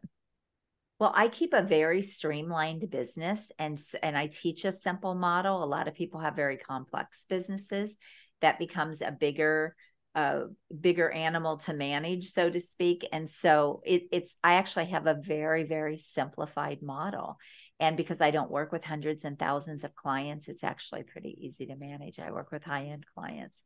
Well, 1.01 1.13
I 1.15 1.29
keep 1.29 1.53
a 1.53 1.63
very 1.63 2.03
streamlined 2.03 2.91
business 2.91 3.53
and 3.59 3.79
and 4.03 4.19
I 4.19 4.27
teach 4.27 4.65
a 4.65 4.73
simple 4.73 5.15
model. 5.15 5.63
A 5.63 5.67
lot 5.67 5.89
of 5.89 5.95
people 5.95 6.21
have 6.21 6.35
very 6.35 6.57
complex 6.57 7.25
businesses 7.29 7.97
that 8.41 8.59
becomes 8.59 9.01
a 9.01 9.13
bigger 9.13 9.77
a 10.15 10.47
bigger 10.81 11.11
animal 11.11 11.59
to 11.59 11.73
manage, 11.73 12.31
so 12.31 12.51
to 12.51 12.59
speak. 12.61 13.07
And 13.13 13.31
so 13.31 13.83
it, 13.87 14.05
it's 14.11 14.37
I 14.43 14.55
actually 14.55 14.87
have 14.87 15.07
a 15.07 15.15
very 15.23 15.63
very 15.65 15.99
simplified 15.99 16.83
model, 16.83 17.39
And 17.81 17.97
because 17.97 18.21
I 18.21 18.31
don't 18.33 18.51
work 18.51 18.73
with 18.73 18.85
hundreds 18.85 19.25
and 19.25 19.39
thousands 19.39 19.85
of 19.85 19.95
clients, 19.95 20.49
it's 20.49 20.65
actually 20.65 21.05
pretty 21.05 21.37
easy 21.47 21.67
to 21.67 21.77
manage. 21.77 22.19
I 22.19 22.33
work 22.33 22.51
with 22.51 22.65
high 22.65 22.87
end 22.87 23.05
clients. 23.15 23.65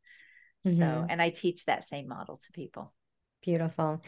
Mm-hmm. 0.66 0.78
So, 0.78 1.06
and 1.08 1.20
I 1.20 1.30
teach 1.30 1.64
that 1.66 1.84
same 1.84 2.08
model 2.08 2.40
to 2.44 2.52
people. 2.52 2.92
Beautiful. 3.42 4.02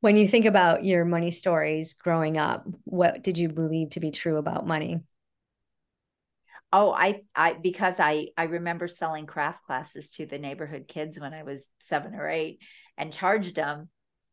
When 0.00 0.16
you 0.16 0.26
think 0.26 0.46
about 0.46 0.84
your 0.84 1.04
money 1.04 1.30
stories 1.30 1.94
growing 1.94 2.36
up, 2.36 2.66
what 2.84 3.22
did 3.22 3.38
you 3.38 3.48
believe 3.48 3.90
to 3.90 4.00
be 4.00 4.10
true 4.10 4.36
about 4.36 4.66
money? 4.66 5.00
Oh, 6.72 6.90
I, 6.90 7.22
I, 7.36 7.52
because 7.52 8.00
I, 8.00 8.28
I 8.36 8.44
remember 8.44 8.88
selling 8.88 9.26
craft 9.26 9.64
classes 9.66 10.10
to 10.12 10.26
the 10.26 10.38
neighborhood 10.38 10.86
kids 10.88 11.20
when 11.20 11.34
I 11.34 11.42
was 11.42 11.68
seven 11.78 12.14
or 12.14 12.28
eight 12.28 12.60
and 12.96 13.12
charged 13.12 13.54
them. 13.54 13.90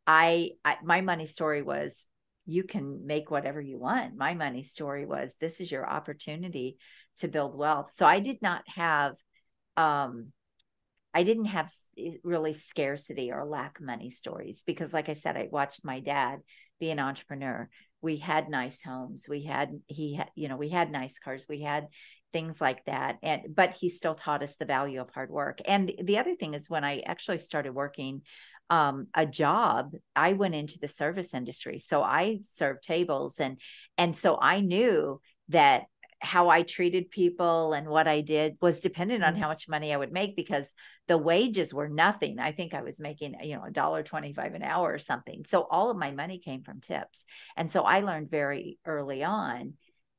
I, 0.08 0.52
I 0.66 0.78
my 0.84 1.02
money 1.02 1.28
story 1.28 1.62
was 1.62 2.04
you 2.46 2.64
can 2.64 3.06
make 3.06 3.30
whatever 3.30 3.62
you 3.62 3.78
want. 3.78 4.16
My 4.18 4.34
money 4.34 4.64
story 4.64 5.06
was 5.06 5.36
this 5.40 5.62
is 5.62 5.72
your 5.72 5.88
opportunity 5.88 6.78
to 7.18 7.28
build 7.28 7.56
wealth. 7.56 7.92
So 7.94 8.08
I 8.08 8.20
did 8.22 8.42
not 8.42 8.64
have 8.76 9.16
um 9.78 10.32
I 11.13 11.24
didn't 11.24 11.46
have 11.46 11.70
really 12.24 12.54
scarcity 12.54 13.32
or 13.32 13.46
lack 13.46 13.82
money 13.82 14.10
stories 14.10 14.63
because 14.66 14.94
like 14.94 15.10
I 15.10 15.13
said 15.13 15.38
I 15.38 15.48
watched 15.51 15.84
my 15.84 16.00
dad 16.00 16.39
be 16.80 16.92
an 16.92 17.00
entrepreneur. 17.00 17.68
We 18.01 18.18
had 18.18 18.50
nice 18.50 18.82
homes. 18.84 19.25
We 19.28 19.44
had 19.44 19.80
he 19.88 20.16
had 20.16 20.30
you 20.36 20.48
know 20.48 20.58
we 20.58 20.70
had 20.70 20.92
nice 20.92 21.20
cars. 21.20 21.46
We 21.50 21.62
had 21.62 21.88
things 22.32 22.62
like 22.62 22.86
that 22.86 23.18
and 23.24 23.42
but 23.56 23.74
he 23.74 23.89
still 23.89 24.13
taught 24.13 24.44
us 24.44 24.56
the 24.56 24.66
value 24.66 25.01
of 25.01 25.10
hard 25.10 25.32
work. 25.32 25.60
And 25.66 25.92
the 26.04 26.20
other 26.20 26.36
thing 26.36 26.54
is 26.54 26.70
when 26.70 26.84
I 26.84 27.00
actually 27.00 27.39
started 27.39 27.74
working 27.74 28.22
um, 28.70 29.08
a 29.16 29.25
job, 29.25 29.94
I 30.16 30.34
went 30.34 30.54
into 30.54 30.78
the 30.80 30.88
service 30.88 31.34
industry. 31.34 31.80
So 31.80 32.04
I 32.04 32.39
served 32.44 32.84
tables 32.84 33.39
and 33.39 33.60
and 33.98 34.16
so 34.16 34.38
I 34.39 34.62
knew 34.62 35.20
that 35.50 35.86
how 36.20 36.50
I 36.50 36.64
treated 36.64 37.10
people 37.10 37.74
and 37.74 37.88
what 37.88 38.08
I 38.08 38.22
did 38.22 38.58
was 38.62 38.82
dependent 38.82 39.24
on 39.24 39.34
mm-hmm. 39.34 39.42
how 39.42 39.48
much 39.48 39.70
money 39.70 39.94
I 39.94 39.98
would 39.98 40.12
make 40.12 40.36
because 40.36 40.74
the 41.08 41.18
wages 41.18 41.74
were 41.74 41.88
nothing. 41.88 42.40
I 42.40 42.52
think 42.52 42.74
I 42.74 42.82
was 42.82 43.00
making, 43.00 43.36
you 43.42 43.56
know, 43.56 43.64
a 43.64 43.72
dollar 43.72 44.04
25 44.04 44.54
an 44.54 44.64
hour 44.64 44.94
or 44.94 45.00
something. 45.00 45.46
So 45.46 45.62
all 45.62 45.90
of 45.90 45.98
my 45.98 46.12
money 46.12 46.40
came 46.40 46.64
from 46.64 46.82
tips. 46.82 47.26
And 47.56 47.72
so 47.72 47.84
I 47.84 48.02
learned 48.02 48.30
very 48.30 48.78
early 48.86 49.24
on 49.24 49.74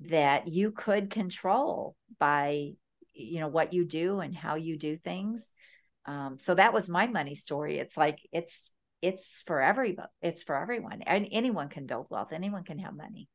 that 0.08 0.48
you 0.48 0.70
could 0.72 1.10
control 1.10 1.94
by, 2.18 2.72
you 3.12 3.40
know, 3.40 3.48
what 3.48 3.72
you 3.74 3.84
do 3.84 4.20
and 4.20 4.34
how 4.34 4.54
you 4.54 4.78
do 4.78 4.96
things 4.96 5.52
um, 6.06 6.38
so 6.38 6.54
that 6.54 6.72
was 6.72 6.88
my 6.88 7.06
money 7.06 7.34
story 7.34 7.78
it's 7.78 7.96
like 7.96 8.18
it's 8.32 8.70
it's 9.02 9.42
for 9.46 9.60
everybody 9.60 10.08
it's 10.22 10.42
for 10.42 10.56
everyone 10.56 11.02
and 11.02 11.28
anyone 11.30 11.68
can 11.68 11.86
build 11.86 12.06
wealth 12.10 12.32
anyone 12.32 12.64
can 12.64 12.78
have 12.78 12.96
money 12.96 13.28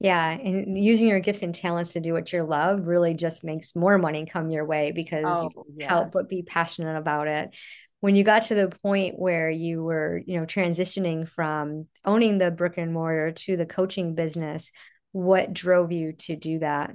yeah 0.00 0.30
and 0.30 0.78
using 0.78 1.08
your 1.08 1.20
gifts 1.20 1.42
and 1.42 1.54
talents 1.54 1.92
to 1.92 2.00
do 2.00 2.12
what 2.12 2.32
you 2.32 2.42
love 2.42 2.86
really 2.86 3.14
just 3.14 3.42
makes 3.42 3.74
more 3.74 3.98
money 3.98 4.26
come 4.26 4.50
your 4.50 4.64
way 4.64 4.92
because 4.92 5.24
oh, 5.26 5.50
you 5.54 5.64
yes. 5.78 5.88
help 5.88 6.12
but 6.12 6.28
be 6.28 6.42
passionate 6.42 6.96
about 6.96 7.26
it 7.26 7.54
when 8.00 8.14
you 8.14 8.22
got 8.22 8.44
to 8.44 8.54
the 8.54 8.68
point 8.82 9.18
where 9.18 9.50
you 9.50 9.82
were 9.82 10.20
you 10.26 10.38
know 10.38 10.46
transitioning 10.46 11.28
from 11.28 11.86
owning 12.04 12.38
the 12.38 12.50
brick 12.50 12.78
and 12.78 12.92
mortar 12.92 13.32
to 13.32 13.56
the 13.56 13.66
coaching 13.66 14.14
business 14.14 14.70
what 15.12 15.52
drove 15.52 15.90
you 15.90 16.12
to 16.12 16.36
do 16.36 16.58
that 16.60 16.92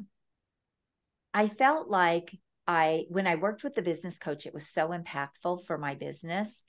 i 1.34 1.48
felt 1.48 1.90
like 1.90 2.32
I 2.68 3.06
when 3.10 3.28
I 3.28 3.36
worked 3.36 3.64
with 3.64 3.76
the 3.76 3.82
business 3.82 4.18
coach, 4.18 4.46
it 4.46 4.54
was 4.54 4.68
so 4.68 4.90
impactful 4.90 5.66
for 5.66 5.78
my 5.78 5.96
business. 5.96 6.64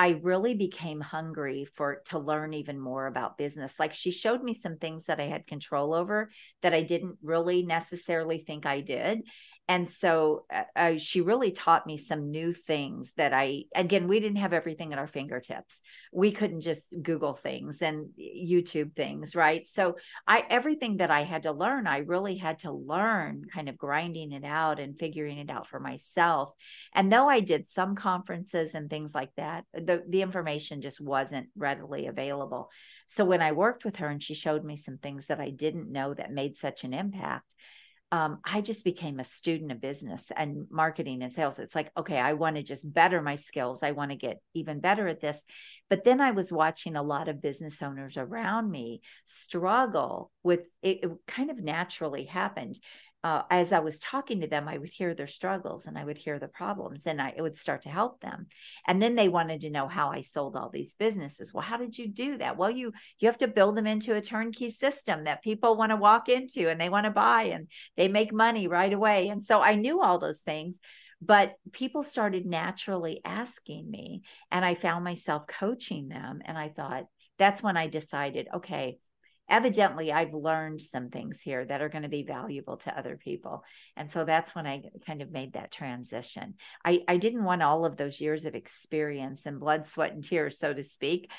I 0.00 0.18
really 0.22 0.54
became 0.54 0.98
hungry 1.02 1.66
for 1.74 2.00
to 2.06 2.18
learn 2.18 2.54
even 2.54 2.80
more 2.80 3.06
about 3.06 3.36
business. 3.36 3.78
Like 3.78 3.92
she 3.92 4.10
showed 4.10 4.42
me 4.42 4.54
some 4.54 4.78
things 4.78 5.04
that 5.04 5.20
I 5.20 5.24
had 5.24 5.46
control 5.46 5.92
over 5.92 6.30
that 6.62 6.72
I 6.72 6.80
didn't 6.80 7.18
really 7.22 7.64
necessarily 7.64 8.38
think 8.38 8.64
I 8.64 8.80
did 8.80 9.20
and 9.70 9.88
so 9.88 10.46
uh, 10.74 10.96
she 10.96 11.20
really 11.20 11.52
taught 11.52 11.86
me 11.86 11.96
some 11.96 12.32
new 12.32 12.52
things 12.52 13.12
that 13.16 13.32
i 13.32 13.62
again 13.72 14.08
we 14.08 14.18
didn't 14.18 14.38
have 14.38 14.52
everything 14.52 14.92
at 14.92 14.98
our 14.98 15.06
fingertips. 15.06 15.80
We 16.12 16.32
couldn't 16.32 16.62
just 16.62 16.92
google 17.00 17.34
things 17.34 17.80
and 17.80 18.08
youtube 18.18 18.96
things 18.96 19.36
right? 19.36 19.64
So 19.66 19.96
i 20.26 20.44
everything 20.50 20.96
that 20.96 21.12
i 21.12 21.22
had 21.22 21.44
to 21.44 21.52
learn 21.52 21.86
i 21.86 21.98
really 21.98 22.36
had 22.36 22.58
to 22.60 22.72
learn 22.72 23.44
kind 23.54 23.68
of 23.68 23.78
grinding 23.78 24.32
it 24.32 24.44
out 24.44 24.80
and 24.80 24.98
figuring 24.98 25.38
it 25.38 25.50
out 25.50 25.68
for 25.68 25.78
myself. 25.78 26.52
And 26.92 27.12
though 27.12 27.28
i 27.28 27.38
did 27.38 27.68
some 27.68 27.94
conferences 27.94 28.74
and 28.74 28.90
things 28.90 29.14
like 29.14 29.32
that 29.36 29.66
the, 29.72 30.02
the 30.08 30.22
information 30.22 30.80
just 30.80 31.00
wasn't 31.00 31.46
readily 31.56 32.08
available. 32.08 32.70
So 33.06 33.24
when 33.24 33.40
i 33.40 33.52
worked 33.52 33.84
with 33.84 33.96
her 33.96 34.08
and 34.08 34.20
she 34.20 34.34
showed 34.34 34.64
me 34.64 34.74
some 34.76 34.98
things 34.98 35.28
that 35.28 35.40
i 35.40 35.50
didn't 35.50 35.92
know 35.92 36.12
that 36.12 36.32
made 36.32 36.56
such 36.56 36.82
an 36.82 36.92
impact 36.92 37.54
um, 38.12 38.38
I 38.44 38.60
just 38.60 38.84
became 38.84 39.20
a 39.20 39.24
student 39.24 39.70
of 39.70 39.80
business 39.80 40.32
and 40.36 40.66
marketing 40.70 41.22
and 41.22 41.32
sales. 41.32 41.60
It's 41.60 41.76
like, 41.76 41.92
okay, 41.96 42.18
I 42.18 42.32
want 42.32 42.56
to 42.56 42.62
just 42.62 42.92
better 42.92 43.22
my 43.22 43.36
skills. 43.36 43.84
I 43.84 43.92
want 43.92 44.10
to 44.10 44.16
get 44.16 44.40
even 44.52 44.80
better 44.80 45.06
at 45.06 45.20
this. 45.20 45.44
But 45.88 46.02
then 46.02 46.20
I 46.20 46.32
was 46.32 46.52
watching 46.52 46.96
a 46.96 47.02
lot 47.02 47.28
of 47.28 47.40
business 47.40 47.80
owners 47.82 48.16
around 48.16 48.68
me 48.68 49.02
struggle 49.26 50.32
with 50.42 50.60
it, 50.82 51.04
it 51.04 51.10
kind 51.28 51.50
of 51.50 51.58
naturally 51.58 52.24
happened 52.24 52.80
uh, 53.22 53.42
as 53.50 53.72
I 53.72 53.80
was 53.80 54.00
talking 54.00 54.40
to 54.40 54.46
them, 54.46 54.66
I 54.66 54.78
would 54.78 54.88
hear 54.88 55.14
their 55.14 55.26
struggles 55.26 55.86
and 55.86 55.98
I 55.98 56.04
would 56.04 56.16
hear 56.16 56.38
the 56.38 56.48
problems 56.48 57.06
and 57.06 57.20
I 57.20 57.34
would 57.38 57.56
start 57.56 57.82
to 57.82 57.90
help 57.90 58.20
them. 58.20 58.46
And 58.86 59.00
then 59.00 59.14
they 59.14 59.28
wanted 59.28 59.60
to 59.62 59.70
know 59.70 59.88
how 59.88 60.10
I 60.10 60.22
sold 60.22 60.56
all 60.56 60.70
these 60.70 60.94
businesses. 60.94 61.52
Well, 61.52 61.62
how 61.62 61.76
did 61.76 61.98
you 61.98 62.08
do 62.08 62.38
that? 62.38 62.56
Well, 62.56 62.70
you 62.70 62.92
you 63.18 63.28
have 63.28 63.38
to 63.38 63.48
build 63.48 63.76
them 63.76 63.86
into 63.86 64.14
a 64.14 64.22
turnkey 64.22 64.70
system 64.70 65.24
that 65.24 65.42
people 65.42 65.76
want 65.76 65.90
to 65.90 65.96
walk 65.96 66.30
into 66.30 66.70
and 66.70 66.80
they 66.80 66.88
want 66.88 67.04
to 67.04 67.10
buy 67.10 67.42
and 67.44 67.68
they 67.96 68.08
make 68.08 68.32
money 68.32 68.68
right 68.68 68.92
away. 68.92 69.28
And 69.28 69.42
so 69.42 69.60
I 69.60 69.74
knew 69.74 70.00
all 70.00 70.18
those 70.18 70.40
things, 70.40 70.78
but 71.20 71.54
people 71.72 72.02
started 72.02 72.46
naturally 72.46 73.20
asking 73.22 73.90
me 73.90 74.22
and 74.50 74.64
I 74.64 74.74
found 74.74 75.04
myself 75.04 75.46
coaching 75.46 76.08
them 76.08 76.40
and 76.44 76.56
I 76.56 76.70
thought 76.70 77.04
that's 77.38 77.62
when 77.62 77.76
I 77.76 77.86
decided, 77.86 78.48
okay, 78.54 78.98
evidently 79.50 80.12
I've 80.12 80.32
learned 80.32 80.80
some 80.80 81.10
things 81.10 81.40
here 81.40 81.64
that 81.64 81.82
are 81.82 81.88
going 81.88 82.04
to 82.04 82.08
be 82.08 82.22
valuable 82.22 82.76
to 82.78 82.96
other 82.96 83.16
people. 83.16 83.64
And 83.96 84.10
so 84.10 84.24
that's 84.24 84.54
when 84.54 84.66
I 84.66 84.82
kind 85.06 85.20
of 85.20 85.30
made 85.30 85.54
that 85.54 85.72
transition. 85.72 86.54
I, 86.84 87.00
I 87.08 87.16
didn't 87.16 87.44
want 87.44 87.62
all 87.62 87.84
of 87.84 87.96
those 87.96 88.20
years 88.20 88.46
of 88.46 88.54
experience 88.54 89.46
and 89.46 89.60
blood, 89.60 89.86
sweat, 89.86 90.12
and 90.12 90.24
tears, 90.24 90.58
so 90.58 90.72
to 90.72 90.82
speak, 90.82 91.30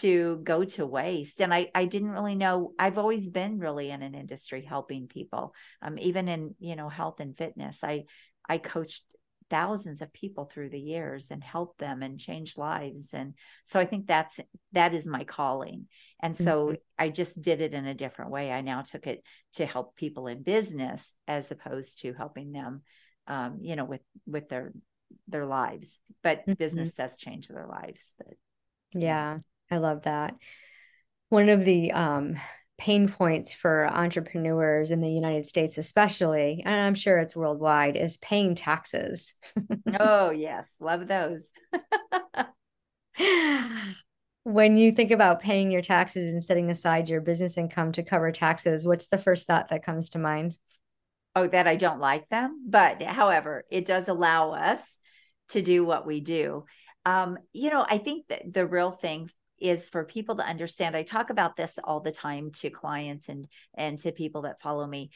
to 0.00 0.40
go 0.42 0.64
to 0.64 0.84
waste. 0.84 1.40
And 1.40 1.54
I, 1.54 1.70
I 1.74 1.84
didn't 1.84 2.10
really 2.10 2.34
know, 2.34 2.72
I've 2.78 2.98
always 2.98 3.28
been 3.28 3.58
really 3.58 3.90
in 3.90 4.02
an 4.02 4.14
industry 4.14 4.64
helping 4.68 5.06
people, 5.06 5.54
um, 5.80 5.98
even 5.98 6.28
in, 6.28 6.54
you 6.58 6.76
know, 6.76 6.88
health 6.88 7.20
and 7.20 7.36
fitness. 7.36 7.80
I, 7.84 8.04
I 8.48 8.58
coached 8.58 9.04
thousands 9.50 10.00
of 10.00 10.12
people 10.12 10.44
through 10.44 10.70
the 10.70 10.80
years 10.80 11.30
and 11.30 11.42
help 11.42 11.76
them 11.76 12.02
and 12.02 12.18
change 12.18 12.56
lives. 12.56 13.12
And 13.12 13.34
so 13.64 13.78
i 13.80 13.84
think 13.84 14.06
that's 14.06 14.40
that 14.72 14.94
is 14.94 15.06
my 15.06 15.24
calling. 15.24 15.86
And 16.22 16.36
so 16.36 16.66
mm-hmm. 16.66 16.74
i 16.98 17.08
just 17.08 17.40
did 17.40 17.60
it 17.60 17.74
in 17.74 17.86
a 17.86 17.94
different 17.94 18.30
way. 18.30 18.50
I 18.50 18.60
now 18.60 18.82
took 18.82 19.06
it 19.06 19.22
to 19.54 19.66
help 19.66 19.96
people 19.96 20.26
in 20.28 20.42
business 20.42 21.12
as 21.26 21.50
opposed 21.50 22.00
to 22.00 22.14
helping 22.14 22.52
them 22.52 22.82
um, 23.26 23.58
you 23.60 23.76
know 23.76 23.84
with 23.84 24.02
with 24.26 24.48
their 24.48 24.72
their 25.28 25.46
lives. 25.46 26.00
But 26.22 26.40
mm-hmm. 26.40 26.52
business 26.54 26.94
does 26.94 27.16
change 27.16 27.48
their 27.48 27.66
lives 27.66 28.14
but 28.18 28.34
yeah 28.92 29.38
i 29.70 29.76
love 29.76 30.02
that. 30.02 30.34
One 31.28 31.48
of 31.48 31.64
the 31.64 31.92
um 31.92 32.36
pain 32.80 33.08
points 33.08 33.52
for 33.52 33.86
entrepreneurs 33.88 34.90
in 34.90 35.02
the 35.02 35.10
United 35.10 35.44
States, 35.44 35.76
especially, 35.76 36.62
and 36.64 36.74
I'm 36.74 36.94
sure 36.94 37.18
it's 37.18 37.36
worldwide, 37.36 37.94
is 37.94 38.16
paying 38.16 38.54
taxes. 38.54 39.34
oh, 40.00 40.30
yes. 40.30 40.76
Love 40.80 41.06
those. 41.06 41.52
when 44.44 44.78
you 44.78 44.92
think 44.92 45.10
about 45.10 45.42
paying 45.42 45.70
your 45.70 45.82
taxes 45.82 46.26
and 46.26 46.42
setting 46.42 46.70
aside 46.70 47.10
your 47.10 47.20
business 47.20 47.58
income 47.58 47.92
to 47.92 48.02
cover 48.02 48.32
taxes, 48.32 48.86
what's 48.86 49.08
the 49.08 49.18
first 49.18 49.46
thought 49.46 49.68
that 49.68 49.84
comes 49.84 50.08
to 50.10 50.18
mind? 50.18 50.56
Oh, 51.36 51.46
that 51.48 51.68
I 51.68 51.76
don't 51.76 52.00
like 52.00 52.30
them. 52.30 52.64
But 52.66 53.02
however, 53.02 53.64
it 53.70 53.84
does 53.84 54.08
allow 54.08 54.52
us 54.52 54.98
to 55.50 55.60
do 55.60 55.84
what 55.84 56.06
we 56.06 56.20
do. 56.20 56.64
Um, 57.04 57.36
you 57.52 57.68
know, 57.68 57.84
I 57.86 57.98
think 57.98 58.26
that 58.28 58.54
the 58.54 58.66
real 58.66 58.90
thing 58.90 59.28
is 59.60 59.88
for 59.88 60.04
people 60.04 60.36
to 60.36 60.42
understand. 60.42 60.96
I 60.96 61.02
talk 61.02 61.30
about 61.30 61.56
this 61.56 61.78
all 61.82 62.00
the 62.00 62.12
time 62.12 62.50
to 62.60 62.70
clients 62.70 63.28
and 63.28 63.46
and 63.74 63.98
to 64.00 64.12
people 64.12 64.42
that 64.42 64.60
follow 64.60 64.86
me. 64.86 65.10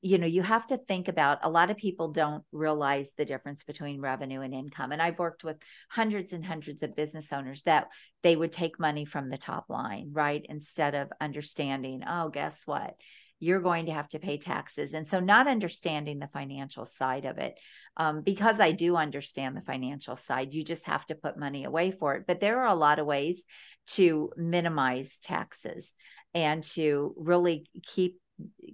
You 0.00 0.18
know 0.18 0.26
you 0.26 0.42
have 0.42 0.66
to 0.68 0.78
think 0.78 1.08
about 1.08 1.38
a 1.42 1.50
lot 1.50 1.70
of 1.70 1.76
people 1.76 2.08
don't 2.08 2.44
realize 2.50 3.12
the 3.16 3.24
difference 3.24 3.62
between 3.62 4.00
revenue 4.00 4.40
and 4.40 4.52
income. 4.52 4.90
And 4.92 5.00
i've 5.00 5.18
worked 5.18 5.44
with 5.44 5.58
hundreds 5.88 6.32
and 6.32 6.44
hundreds 6.44 6.82
of 6.82 6.96
business 6.96 7.32
owners 7.32 7.62
that 7.64 7.88
they 8.22 8.34
would 8.34 8.52
take 8.52 8.80
money 8.80 9.04
from 9.04 9.28
the 9.28 9.38
top 9.38 9.66
line 9.68 10.10
right? 10.12 10.44
Instead 10.48 10.94
of 10.94 11.12
understanding 11.20 12.02
oh 12.06 12.30
guess 12.30 12.62
what 12.66 12.96
you're 13.42 13.60
going 13.60 13.86
to 13.86 13.92
have 13.92 14.08
to 14.08 14.20
pay 14.20 14.38
taxes. 14.38 14.94
And 14.94 15.04
so, 15.04 15.18
not 15.18 15.48
understanding 15.48 16.20
the 16.20 16.28
financial 16.28 16.86
side 16.86 17.24
of 17.24 17.38
it, 17.38 17.58
um, 17.96 18.22
because 18.22 18.60
I 18.60 18.70
do 18.70 18.96
understand 18.96 19.56
the 19.56 19.62
financial 19.62 20.14
side, 20.14 20.54
you 20.54 20.62
just 20.62 20.86
have 20.86 21.04
to 21.06 21.16
put 21.16 21.36
money 21.36 21.64
away 21.64 21.90
for 21.90 22.14
it. 22.14 22.24
But 22.24 22.38
there 22.38 22.60
are 22.60 22.68
a 22.68 22.74
lot 22.74 23.00
of 23.00 23.06
ways 23.06 23.44
to 23.88 24.30
minimize 24.36 25.18
taxes 25.18 25.92
and 26.32 26.62
to 26.62 27.14
really 27.16 27.66
keep 27.84 28.20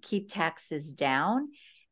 keep 0.02 0.30
taxes 0.30 0.92
down 0.92 1.48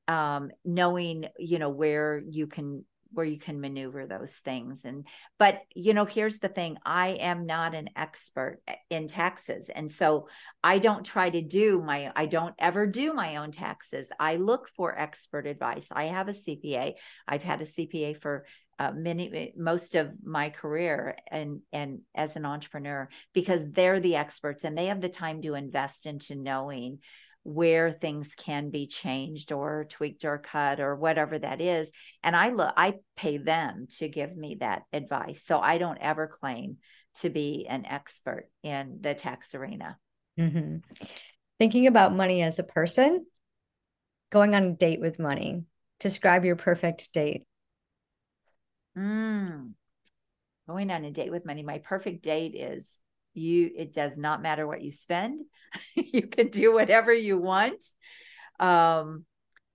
um, 0.07 0.51
knowing 0.63 1.25
you 1.39 1.59
know 1.59 1.71
where 1.71 2.23
you 2.29 2.47
can 2.47 2.85
where 3.17 3.27
you 3.27 3.39
can 3.39 3.61
maneuver 3.61 4.07
those 4.07 4.37
things. 4.37 4.85
And 4.85 5.07
but 5.39 5.61
you 5.75 5.95
know 5.95 6.05
here's 6.05 6.39
the 6.39 6.49
thing 6.49 6.79
i 6.85 7.09
am 7.09 7.47
not 7.47 7.75
an 7.75 7.91
expert 7.97 8.61
in 8.91 9.09
taxes. 9.09 9.71
And 9.75 9.91
so 9.91 10.29
i 10.63 10.79
don't 10.79 11.05
try 11.05 11.31
to 11.31 11.43
do 11.43 11.83
my 11.83 12.13
i 12.15 12.27
don't 12.27 12.55
ever 12.59 12.87
do 12.87 13.13
my 13.13 13.37
own 13.37 13.53
taxes. 13.53 14.11
I 14.19 14.37
look 14.37 14.69
for 14.69 14.99
expert 14.99 15.47
advice. 15.47 15.89
I 15.91 16.05
have 16.05 16.29
a 16.29 16.33
cpa 16.33 16.95
i've 17.27 17.43
had 17.43 17.61
a 17.61 17.65
cpa 17.65 18.17
for 18.17 18.45
uh, 18.79 18.93
many 18.93 19.53
most 19.57 19.95
of 19.95 20.13
my 20.23 20.51
career 20.51 21.17
and 21.31 21.61
and 21.73 22.01
as 22.15 22.37
an 22.37 22.45
entrepreneur 22.45 23.09
because 23.33 23.71
they're 23.71 24.01
the 24.01 24.17
experts 24.17 24.65
and 24.65 24.77
they 24.77 24.87
have 24.87 25.01
the 25.01 25.09
time 25.09 25.41
to 25.43 25.55
invest 25.55 26.05
into 26.07 26.35
knowing 26.35 26.99
where 27.47 27.93
things 27.93 28.35
can 28.37 28.71
be 28.71 28.87
changed 28.87 29.53
or 29.53 29.87
tweaked 29.89 30.25
or 30.25 30.39
cut 30.39 30.81
or 30.81 30.97
whatever 30.97 31.39
that 31.39 31.61
is 31.61 31.93
and 32.25 32.35
i 32.35 32.51
look 32.51 32.73
i 32.77 32.95
pay 33.17 33.39
them 33.39 33.87
to 33.99 34.09
give 34.09 34.37
me 34.37 34.57
that 34.61 34.83
advice. 34.93 35.45
So 35.45 35.61
i 35.61 35.79
don't 35.79 35.99
ever 35.99 36.27
claim 36.27 36.79
to 37.21 37.31
be 37.31 37.67
an 37.69 37.87
expert 37.87 38.49
in 38.63 38.99
the 39.01 39.15
tax 39.15 39.55
arena. 39.55 39.97
Mm-hmm. 40.39 40.79
thinking 41.59 41.87
about 41.87 42.15
money 42.15 42.43
as 42.43 42.59
a 42.59 42.63
person 42.63 43.25
going 44.31 44.55
on 44.55 44.65
a 44.65 44.73
date 44.73 45.01
with 45.01 45.19
money. 45.19 45.65
Describe 46.01 46.45
your 46.45 46.57
perfect 46.57 47.13
date. 47.13 47.45
Mm. 48.99 49.73
going 50.67 50.91
on 50.91 51.05
a 51.05 51.11
date 51.11 51.31
with 51.31 51.47
money. 51.47 51.63
My 51.63 51.79
perfect 51.79 52.23
date 52.23 52.55
is 52.55 52.99
you 53.37 53.71
it 53.77 53.93
does 53.93 54.17
not 54.17 54.43
matter 54.43 54.67
what 54.67 54.83
you 54.83 54.93
spend. 54.93 55.45
You 55.95 56.27
can 56.27 56.49
do 56.49 56.73
whatever 56.73 57.13
you 57.13 57.37
want. 57.39 57.85
Um 58.59 59.25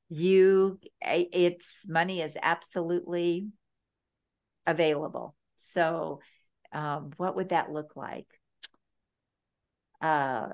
you 0.09 0.79
it's 1.01 1.85
money 1.87 2.21
is 2.21 2.35
absolutely 2.41 3.47
available. 4.65 5.35
So 5.57 6.21
um 6.73 7.11
what 7.17 7.35
would 7.35 7.49
that 7.49 7.71
look 7.71 7.95
like? 7.95 8.27
Uh 10.01 10.49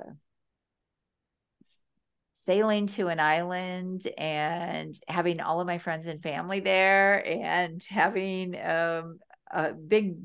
sailing 2.47 2.87
to 2.87 3.09
an 3.09 3.19
island 3.19 4.07
and 4.17 4.97
having 5.09 5.41
all 5.41 5.59
of 5.59 5.67
my 5.67 5.79
friends 5.79 6.07
and 6.07 6.21
family 6.21 6.61
there 6.61 7.27
and 7.27 7.83
having 7.89 8.55
um, 8.57 9.19
a 9.51 9.73
big 9.73 10.15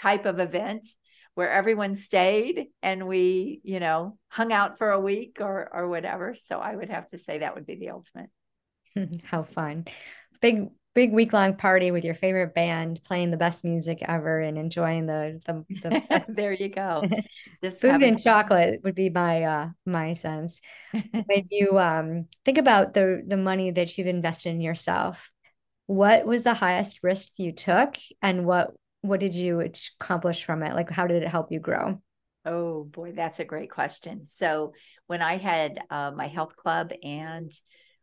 type 0.00 0.24
of 0.24 0.38
event 0.38 0.86
where 1.34 1.50
everyone 1.50 1.94
stayed 1.94 2.66
and 2.82 3.06
we, 3.06 3.60
you 3.64 3.80
know, 3.80 4.18
hung 4.28 4.52
out 4.52 4.78
for 4.78 4.90
a 4.90 5.00
week 5.00 5.38
or 5.40 5.68
or 5.72 5.88
whatever. 5.88 6.34
So 6.34 6.58
I 6.58 6.74
would 6.74 6.90
have 6.90 7.08
to 7.08 7.18
say 7.18 7.38
that 7.38 7.54
would 7.54 7.66
be 7.66 7.76
the 7.76 7.90
ultimate. 7.90 8.30
How 9.24 9.42
fun. 9.42 9.86
Big 10.40 10.68
big 10.94 11.12
week 11.12 11.32
long 11.32 11.56
party 11.56 11.90
with 11.90 12.04
your 12.04 12.14
favorite 12.14 12.54
band 12.54 13.00
playing 13.04 13.30
the 13.30 13.36
best 13.36 13.64
music 13.64 14.02
ever 14.06 14.40
and 14.40 14.58
enjoying 14.58 15.06
the 15.06 15.40
the, 15.46 15.64
the 15.80 16.24
there 16.28 16.52
you 16.52 16.68
go 16.68 17.08
just 17.62 17.80
food 17.80 17.92
having- 17.92 18.10
and 18.10 18.22
chocolate 18.22 18.80
would 18.84 18.94
be 18.94 19.08
my 19.08 19.42
uh 19.42 19.68
my 19.86 20.12
sense 20.12 20.60
when 20.90 21.44
you 21.50 21.78
um 21.78 22.26
think 22.44 22.58
about 22.58 22.92
the 22.92 23.22
the 23.26 23.38
money 23.38 23.70
that 23.70 23.96
you've 23.96 24.06
invested 24.06 24.50
in 24.50 24.60
yourself 24.60 25.30
what 25.86 26.26
was 26.26 26.44
the 26.44 26.54
highest 26.54 27.02
risk 27.02 27.30
you 27.38 27.52
took 27.52 27.96
and 28.20 28.44
what 28.44 28.74
what 29.02 29.20
did 29.20 29.34
you 29.34 29.60
accomplish 29.60 30.44
from 30.44 30.62
it? 30.62 30.74
Like, 30.74 30.90
how 30.90 31.06
did 31.06 31.22
it 31.22 31.28
help 31.28 31.52
you 31.52 31.60
grow? 31.60 32.00
Oh 32.44 32.84
boy, 32.84 33.12
that's 33.12 33.40
a 33.40 33.44
great 33.44 33.70
question. 33.70 34.24
So 34.24 34.72
when 35.06 35.22
I 35.22 35.36
had 35.36 35.78
uh, 35.90 36.12
my 36.12 36.28
health 36.28 36.56
club 36.56 36.92
and 37.02 37.52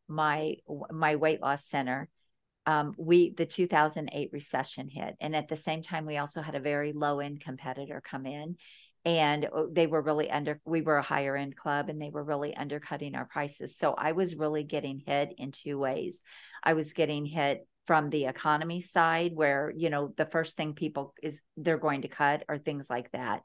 my 0.08 0.56
my 0.92 1.16
weight 1.16 1.42
loss 1.42 1.66
center, 1.66 2.08
um, 2.66 2.94
we 2.98 3.34
the 3.34 3.46
2008 3.46 4.30
recession 4.32 4.90
hit, 4.90 5.16
and 5.20 5.36
at 5.36 5.48
the 5.48 5.56
same 5.56 5.82
time, 5.82 6.06
we 6.06 6.18
also 6.18 6.42
had 6.42 6.56
a 6.56 6.60
very 6.60 6.94
low 6.94 7.20
end 7.20 7.42
competitor 7.42 8.02
come 8.06 8.26
in, 8.26 8.56
and 9.04 9.46
uh, 9.46 9.64
they 9.72 9.88
were 9.88 10.02
really 10.02 10.30
under. 10.30 10.62
We 10.66 10.82
were 10.82 10.98
a 10.98 11.04
higher 11.04 11.36
end 11.36 11.56
club, 11.56 11.90
and 11.90 12.02
they 12.02 12.10
were 12.10 12.24
really 12.24 12.56
undercutting 12.56 13.16
our 13.16 13.26
prices. 13.26 13.78
So 13.78 13.94
I 13.94 14.14
was 14.14 14.36
really 14.36 14.64
getting 14.64 15.02
hit 15.06 15.34
in 15.38 15.52
two 15.52 15.78
ways. 15.78 16.22
I 16.64 16.74
was 16.74 16.94
getting 16.94 17.26
hit 17.26 17.68
from 17.90 18.12
the 18.12 18.26
economy 18.26 18.82
side 18.82 19.32
where 19.34 19.74
you 19.76 19.90
know 19.90 20.14
the 20.16 20.28
first 20.28 20.56
thing 20.56 20.76
people 20.76 21.16
is 21.24 21.42
they're 21.58 21.80
going 21.80 22.04
to 22.04 22.08
cut 22.08 22.44
or 22.48 22.60
things 22.60 22.88
like 22.88 23.12
that. 23.14 23.42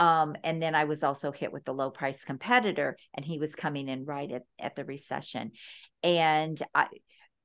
Um, 0.00 0.34
and 0.42 0.60
then 0.60 0.74
i 0.74 0.82
was 0.82 1.04
also 1.04 1.30
hit 1.30 1.52
with 1.52 1.64
the 1.64 1.72
low 1.72 1.90
price 1.90 2.24
competitor 2.24 2.96
and 3.14 3.24
he 3.24 3.38
was 3.38 3.54
coming 3.54 3.88
in 3.88 4.04
right 4.04 4.32
at, 4.32 4.42
at 4.58 4.74
the 4.74 4.84
recession. 4.84 5.52
And 6.02 6.60
i 6.74 6.88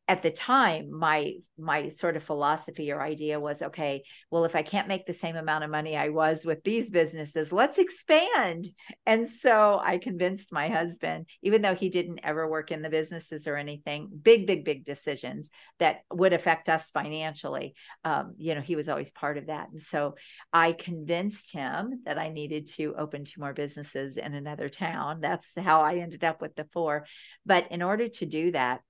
at 0.10 0.24
the 0.24 0.32
time 0.32 0.90
my 0.92 1.34
my 1.60 1.88
sort 1.90 2.18
of 2.18 2.24
philosophy 2.24 2.92
or 2.92 3.00
idea 3.00 3.40
was 3.40 3.62
okay 3.62 4.02
well 4.32 4.44
if 4.44 4.56
i 4.56 4.64
can't 4.64 4.88
make 4.88 5.06
the 5.06 5.14
same 5.14 5.36
amount 5.36 5.64
of 5.64 5.70
money 5.70 5.96
i 5.96 6.10
was 6.10 6.44
with 6.44 6.64
these 6.64 6.90
businesses 6.90 7.54
let's 7.54 7.78
expand. 7.78 8.68
And 9.06 9.28
so 9.28 9.80
i 9.84 10.00
convinced 10.00 10.52
my 10.52 10.68
husband 10.68 11.28
even 11.44 11.62
though 11.62 11.76
he 11.76 11.90
didn't 11.90 12.22
ever 12.24 12.50
work 12.50 12.72
in 12.72 12.82
the 12.82 12.90
businesses 12.90 13.46
or 13.46 13.56
anything 13.56 14.10
big 14.24 14.48
big 14.48 14.66
big 14.66 14.84
decisions 14.84 15.52
that 15.78 16.00
would 16.12 16.34
affect 16.34 16.70
us 16.70 16.90
financially. 16.90 17.76
Um, 18.04 18.34
you 18.38 18.56
know 18.56 18.62
he 18.62 18.76
was 18.76 18.90
always 18.90 19.12
part 19.12 19.38
of 19.38 19.46
that. 19.48 19.70
And 19.70 19.82
so 19.82 20.16
i 20.52 20.72
convinced 20.72 21.54
him 21.54 22.02
that 22.06 22.18
i 22.18 22.30
needed 22.30 22.66
to 22.78 22.96
open 22.98 23.26
two 23.26 23.42
more 23.42 23.54
businesses 23.54 24.18
in 24.18 24.34
another 24.34 24.70
town. 24.70 25.20
That's 25.22 25.54
how 25.56 25.82
i 25.82 25.98
ended 25.98 26.24
up 26.24 26.42
with 26.42 26.56
the 26.56 26.68
four. 26.74 27.06
But 27.46 27.72
in 27.72 27.84
order 27.84 28.08
to 28.08 28.26
do 28.26 28.52
that 28.54 28.82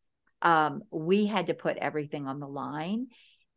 um, 0.42 0.84
we 0.92 1.26
had 1.26 1.48
to 1.48 1.54
put 1.54 1.78
everything 1.78 2.28
on 2.28 2.40
the 2.40 2.48
line 2.48 3.08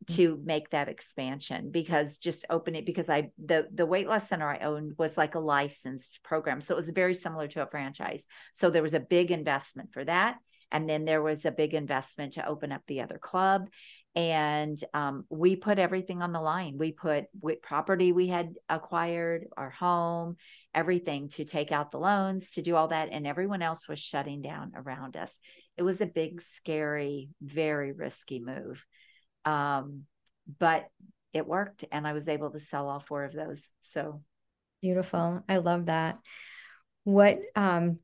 mm. 0.05 0.15
to 0.15 0.39
make 0.43 0.69
that 0.71 0.89
expansion 0.89 1.71
because 1.71 2.17
just 2.17 2.45
open 2.49 2.75
it 2.75 2.85
because 2.85 3.09
I 3.09 3.31
the 3.43 3.67
the 3.73 3.85
weight 3.85 4.07
loss 4.07 4.27
center 4.27 4.49
I 4.49 4.59
owned 4.59 4.93
was 4.97 5.17
like 5.17 5.35
a 5.35 5.39
licensed 5.39 6.19
program. 6.23 6.61
So 6.61 6.73
it 6.73 6.77
was 6.77 6.89
very 6.89 7.13
similar 7.13 7.47
to 7.49 7.63
a 7.63 7.67
franchise. 7.67 8.25
So 8.53 8.69
there 8.69 8.83
was 8.83 8.93
a 8.93 8.99
big 8.99 9.31
investment 9.31 9.93
for 9.93 10.03
that. 10.05 10.37
And 10.71 10.89
then 10.89 11.05
there 11.05 11.21
was 11.21 11.45
a 11.45 11.51
big 11.51 11.75
investment 11.75 12.33
to 12.33 12.47
open 12.47 12.71
up 12.71 12.81
the 12.87 13.01
other 13.01 13.19
club 13.19 13.69
and 14.15 14.83
um, 14.93 15.25
we 15.29 15.55
put 15.55 15.79
everything 15.79 16.21
on 16.21 16.33
the 16.33 16.41
line 16.41 16.77
we 16.77 16.91
put 16.91 17.25
what 17.39 17.61
property 17.61 18.11
we 18.11 18.27
had 18.27 18.53
acquired 18.69 19.45
our 19.57 19.71
home 19.71 20.35
everything 20.75 21.29
to 21.29 21.45
take 21.45 21.71
out 21.71 21.91
the 21.91 21.97
loans 21.97 22.51
to 22.51 22.61
do 22.61 22.75
all 22.75 22.89
that 22.89 23.09
and 23.11 23.25
everyone 23.25 23.61
else 23.61 23.87
was 23.87 23.99
shutting 23.99 24.41
down 24.41 24.71
around 24.75 25.17
us 25.17 25.39
it 25.77 25.83
was 25.83 26.01
a 26.01 26.05
big, 26.05 26.41
scary, 26.41 27.29
very 27.41 27.91
risky 27.91 28.39
move. 28.39 28.85
Um, 29.45 30.03
but 30.59 30.87
it 31.33 31.47
worked 31.47 31.85
and 31.91 32.07
I 32.07 32.13
was 32.13 32.27
able 32.27 32.51
to 32.51 32.59
sell 32.59 32.87
all 32.87 32.99
four 32.99 33.23
of 33.23 33.33
those. 33.33 33.69
So 33.81 34.21
beautiful. 34.81 35.43
I 35.49 35.57
love 35.57 35.87
that. 35.87 36.19
What 37.05 37.39
um, 37.55 37.99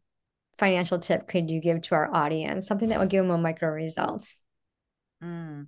financial 0.58 1.00
tip 1.00 1.28
could 1.28 1.52
you 1.52 1.62
give 1.62 1.84
to 1.84 1.96
our 1.96 2.14
audience? 2.14 2.68
Something 2.68 2.90
that 2.90 3.00
would 3.00 3.10
give 3.10 3.24
them 3.24 3.32
a 3.32 3.38
micro 3.38 3.70
result? 3.70 4.34
Mm. 5.24 5.68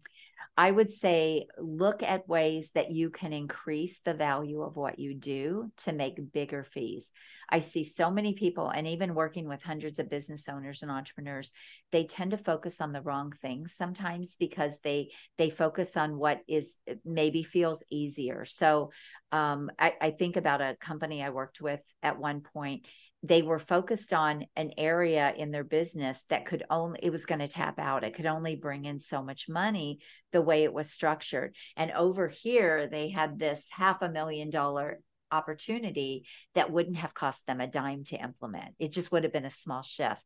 I 0.57 0.69
would 0.69 0.91
say 0.91 1.47
look 1.57 2.03
at 2.03 2.27
ways 2.27 2.71
that 2.75 2.91
you 2.91 3.09
can 3.09 3.31
increase 3.31 4.01
the 4.03 4.13
value 4.13 4.61
of 4.61 4.75
what 4.75 4.99
you 4.99 5.13
do 5.13 5.71
to 5.77 5.93
make 5.93 6.31
bigger 6.33 6.63
fees. 6.63 7.11
I 7.49 7.59
see 7.59 7.83
so 7.83 8.11
many 8.11 8.33
people, 8.33 8.69
and 8.69 8.87
even 8.87 9.15
working 9.15 9.47
with 9.47 9.61
hundreds 9.61 9.97
of 9.99 10.09
business 10.09 10.47
owners 10.49 10.83
and 10.83 10.91
entrepreneurs, 10.91 11.51
they 11.91 12.03
tend 12.03 12.31
to 12.31 12.37
focus 12.37 12.81
on 12.81 12.91
the 12.91 13.01
wrong 13.01 13.33
things 13.41 13.73
sometimes 13.75 14.35
because 14.37 14.77
they 14.83 15.11
they 15.37 15.49
focus 15.49 15.95
on 15.95 16.17
what 16.17 16.41
is 16.47 16.77
maybe 17.05 17.43
feels 17.43 17.83
easier. 17.89 18.45
So 18.45 18.91
um, 19.31 19.71
I, 19.79 19.93
I 20.01 20.11
think 20.11 20.35
about 20.35 20.61
a 20.61 20.77
company 20.79 21.23
I 21.23 21.29
worked 21.29 21.61
with 21.61 21.81
at 22.03 22.19
one 22.19 22.41
point 22.41 22.85
they 23.23 23.41
were 23.41 23.59
focused 23.59 24.13
on 24.13 24.45
an 24.55 24.71
area 24.77 25.33
in 25.37 25.51
their 25.51 25.63
business 25.63 26.23
that 26.29 26.45
could 26.45 26.63
only 26.69 26.99
it 27.03 27.11
was 27.11 27.25
going 27.25 27.39
to 27.39 27.47
tap 27.47 27.77
out. 27.79 28.03
It 28.03 28.15
could 28.15 28.25
only 28.25 28.55
bring 28.55 28.85
in 28.85 28.99
so 28.99 29.21
much 29.21 29.47
money 29.47 29.99
the 30.31 30.41
way 30.41 30.63
it 30.63 30.73
was 30.73 30.91
structured. 30.91 31.55
And 31.77 31.91
over 31.91 32.27
here 32.27 32.87
they 32.87 33.09
had 33.09 33.37
this 33.37 33.67
half 33.71 34.01
a 34.01 34.09
million 34.09 34.49
dollar 34.49 34.99
opportunity 35.31 36.25
that 36.55 36.71
wouldn't 36.71 36.97
have 36.97 37.13
cost 37.13 37.45
them 37.45 37.61
a 37.61 37.67
dime 37.67 38.03
to 38.05 38.21
implement. 38.21 38.75
It 38.79 38.91
just 38.91 39.11
would 39.11 39.23
have 39.23 39.31
been 39.33 39.45
a 39.45 39.51
small 39.51 39.83
shift. 39.83 40.23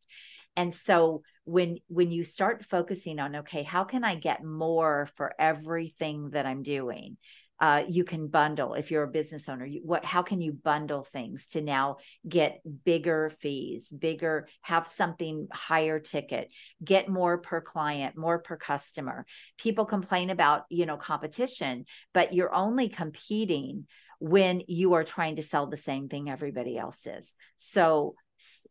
And 0.55 0.73
so 0.73 1.21
when 1.45 1.77
when 1.87 2.11
you 2.11 2.23
start 2.23 2.65
focusing 2.65 3.19
on 3.19 3.35
okay 3.35 3.63
how 3.63 3.83
can 3.83 4.03
i 4.03 4.15
get 4.15 4.43
more 4.43 5.07
for 5.15 5.33
everything 5.39 6.31
that 6.31 6.45
i'm 6.45 6.63
doing 6.63 7.17
uh, 7.59 7.83
you 7.87 8.03
can 8.03 8.27
bundle 8.27 8.73
if 8.73 8.91
you're 8.91 9.03
a 9.03 9.07
business 9.07 9.47
owner 9.47 9.65
you, 9.65 9.81
what 9.83 10.03
how 10.03 10.21
can 10.21 10.41
you 10.41 10.51
bundle 10.51 11.03
things 11.03 11.47
to 11.47 11.61
now 11.61 11.97
get 12.27 12.61
bigger 12.83 13.31
fees 13.39 13.89
bigger 13.89 14.47
have 14.61 14.87
something 14.87 15.47
higher 15.53 15.99
ticket 15.99 16.49
get 16.83 17.07
more 17.07 17.37
per 17.37 17.61
client 17.61 18.17
more 18.17 18.39
per 18.39 18.57
customer? 18.57 19.25
People 19.57 19.85
complain 19.85 20.29
about 20.29 20.63
you 20.69 20.85
know 20.85 20.97
competition 20.97 21.85
but 22.13 22.33
you're 22.33 22.53
only 22.53 22.89
competing 22.89 23.85
when 24.19 24.61
you 24.67 24.93
are 24.93 25.03
trying 25.03 25.37
to 25.37 25.43
sell 25.43 25.67
the 25.67 25.77
same 25.77 26.09
thing 26.09 26.29
everybody 26.29 26.77
else 26.77 27.05
is. 27.05 27.35
So 27.57 28.15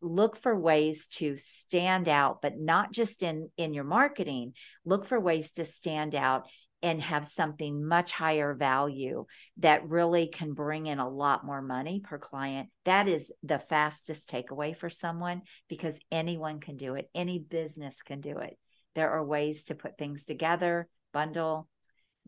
look 0.03 0.37
for 0.37 0.55
ways 0.55 1.07
to 1.07 1.37
stand 1.39 2.07
out 2.07 2.43
but 2.43 2.59
not 2.59 2.93
just 2.93 3.23
in 3.23 3.49
in 3.57 3.73
your 3.73 3.85
marketing. 3.85 4.53
Look 4.85 5.07
for 5.07 5.19
ways 5.19 5.53
to 5.53 5.65
stand 5.65 6.15
out 6.15 6.47
and 6.85 7.01
have 7.01 7.27
something 7.27 7.83
much 7.83 8.13
higher 8.13 8.53
value 8.53 9.25
that 9.57 9.89
really 9.89 10.27
can 10.27 10.53
bring 10.53 10.85
in 10.85 10.99
a 10.99 11.09
lot 11.09 11.45
more 11.45 11.63
money 11.63 12.01
per 12.05 12.19
client 12.19 12.69
that 12.85 13.09
is 13.09 13.33
the 13.43 13.59
fastest 13.59 14.29
takeaway 14.29 14.77
for 14.77 14.91
someone 14.91 15.41
because 15.67 15.99
anyone 16.13 16.61
can 16.61 16.77
do 16.77 16.95
it 16.95 17.09
any 17.15 17.39
business 17.39 18.03
can 18.03 18.21
do 18.21 18.39
it 18.39 18.59
there 18.95 19.11
are 19.11 19.25
ways 19.25 19.65
to 19.65 19.75
put 19.75 19.97
things 19.97 20.27
together 20.27 20.87
bundle 21.15 21.67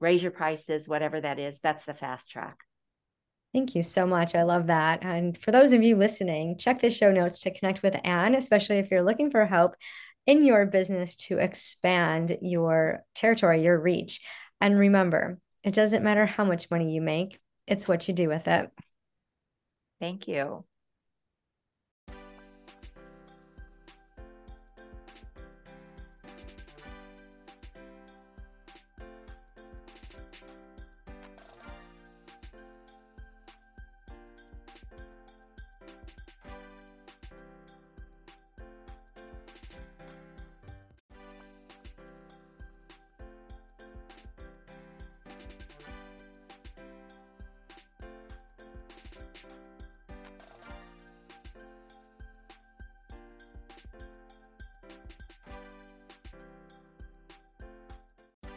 raise 0.01 0.23
your 0.23 0.33
prices 0.33 0.89
whatever 0.89 1.21
that 1.21 1.39
is 1.39 1.61
that's 1.61 1.85
the 1.85 1.95
fast 1.95 2.31
track 2.31 2.57
Thank 3.53 3.75
you 3.75 3.83
so 3.83 4.07
much. 4.07 4.35
I 4.35 4.43
love 4.43 4.67
that. 4.67 4.99
And 5.03 5.39
for 5.39 5.51
those 5.51 5.73
of 5.73 5.83
you 5.83 5.97
listening, 5.97 6.59
check 6.59 6.79
the 6.83 6.91
show 6.91 7.11
notes 7.11 7.39
to 7.39 7.59
connect 7.59 7.83
with 7.83 7.97
Ann, 8.05 8.35
especially 8.35 8.77
if 8.77 8.91
you're 8.91 9.03
looking 9.03 9.31
for 9.31 9.47
help 9.47 9.77
in 10.27 10.45
your 10.45 10.67
business 10.67 11.17
to 11.17 11.39
expand 11.39 12.37
your 12.43 13.05
territory, 13.15 13.63
your 13.63 13.81
reach. 13.81 14.21
And 14.61 14.79
remember, 14.79 15.39
it 15.63 15.75
doesn't 15.75 16.03
matter 16.05 16.27
how 16.27 16.45
much 16.45 16.71
money 16.71 16.95
you 16.95 17.01
make, 17.01 17.41
it's 17.67 17.89
what 17.89 18.07
you 18.09 18.15
do 18.15 18.29
with 18.29 18.47
it. 18.49 18.71
Thank 20.01 20.29
you. 20.29 20.65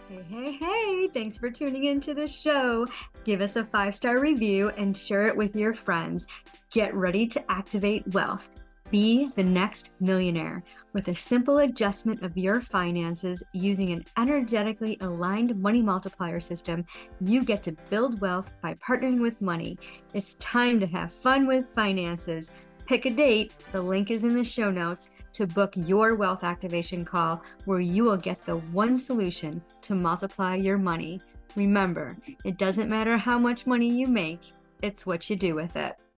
Hey, 0.09 0.25
hey, 0.27 0.51
hey, 0.53 1.07
thanks 1.13 1.37
for 1.37 1.51
tuning 1.51 1.83
into 1.83 2.15
the 2.15 2.25
show. 2.25 2.87
Give 3.25 3.41
us 3.41 3.57
a 3.57 3.63
five 3.63 3.93
star 3.93 4.19
review 4.19 4.69
and 4.69 4.97
share 4.97 5.27
it 5.27 5.37
with 5.37 5.55
your 5.55 5.71
friends. 5.71 6.25
Get 6.71 6.95
ready 6.95 7.27
to 7.27 7.51
activate 7.51 8.07
wealth. 8.07 8.49
Be 8.89 9.27
the 9.35 9.43
next 9.43 9.91
millionaire 9.99 10.63
with 10.93 11.09
a 11.09 11.15
simple 11.15 11.59
adjustment 11.59 12.23
of 12.23 12.35
your 12.35 12.59
finances 12.59 13.43
using 13.53 13.91
an 13.91 14.03
energetically 14.17 14.97
aligned 15.01 15.61
money 15.61 15.83
multiplier 15.83 16.39
system. 16.39 16.87
You 17.21 17.43
get 17.43 17.61
to 17.65 17.77
build 17.91 18.19
wealth 18.19 18.51
by 18.63 18.73
partnering 18.83 19.21
with 19.21 19.39
money. 19.41 19.77
It's 20.15 20.33
time 20.35 20.79
to 20.79 20.87
have 20.87 21.13
fun 21.13 21.45
with 21.45 21.69
finances. 21.69 22.49
Pick 22.87 23.05
a 23.05 23.11
date, 23.11 23.51
the 23.71 23.79
link 23.79 24.09
is 24.09 24.23
in 24.23 24.33
the 24.33 24.43
show 24.43 24.71
notes 24.71 25.11
to 25.33 25.45
book 25.45 25.73
your 25.75 26.15
wealth 26.15 26.43
activation 26.43 27.05
call 27.05 27.43
where 27.65 27.79
you 27.79 28.03
will 28.03 28.17
get 28.17 28.41
the 28.45 28.57
one 28.57 28.97
solution 28.97 29.61
to 29.81 29.93
multiply 29.93 30.55
your 30.55 30.77
money. 30.77 31.21
Remember, 31.55 32.17
it 32.45 32.57
doesn't 32.57 32.89
matter 32.89 33.17
how 33.17 33.37
much 33.37 33.67
money 33.67 33.89
you 33.89 34.07
make, 34.07 34.41
it's 34.81 35.05
what 35.05 35.29
you 35.29 35.35
do 35.35 35.53
with 35.53 35.75
it. 35.75 35.99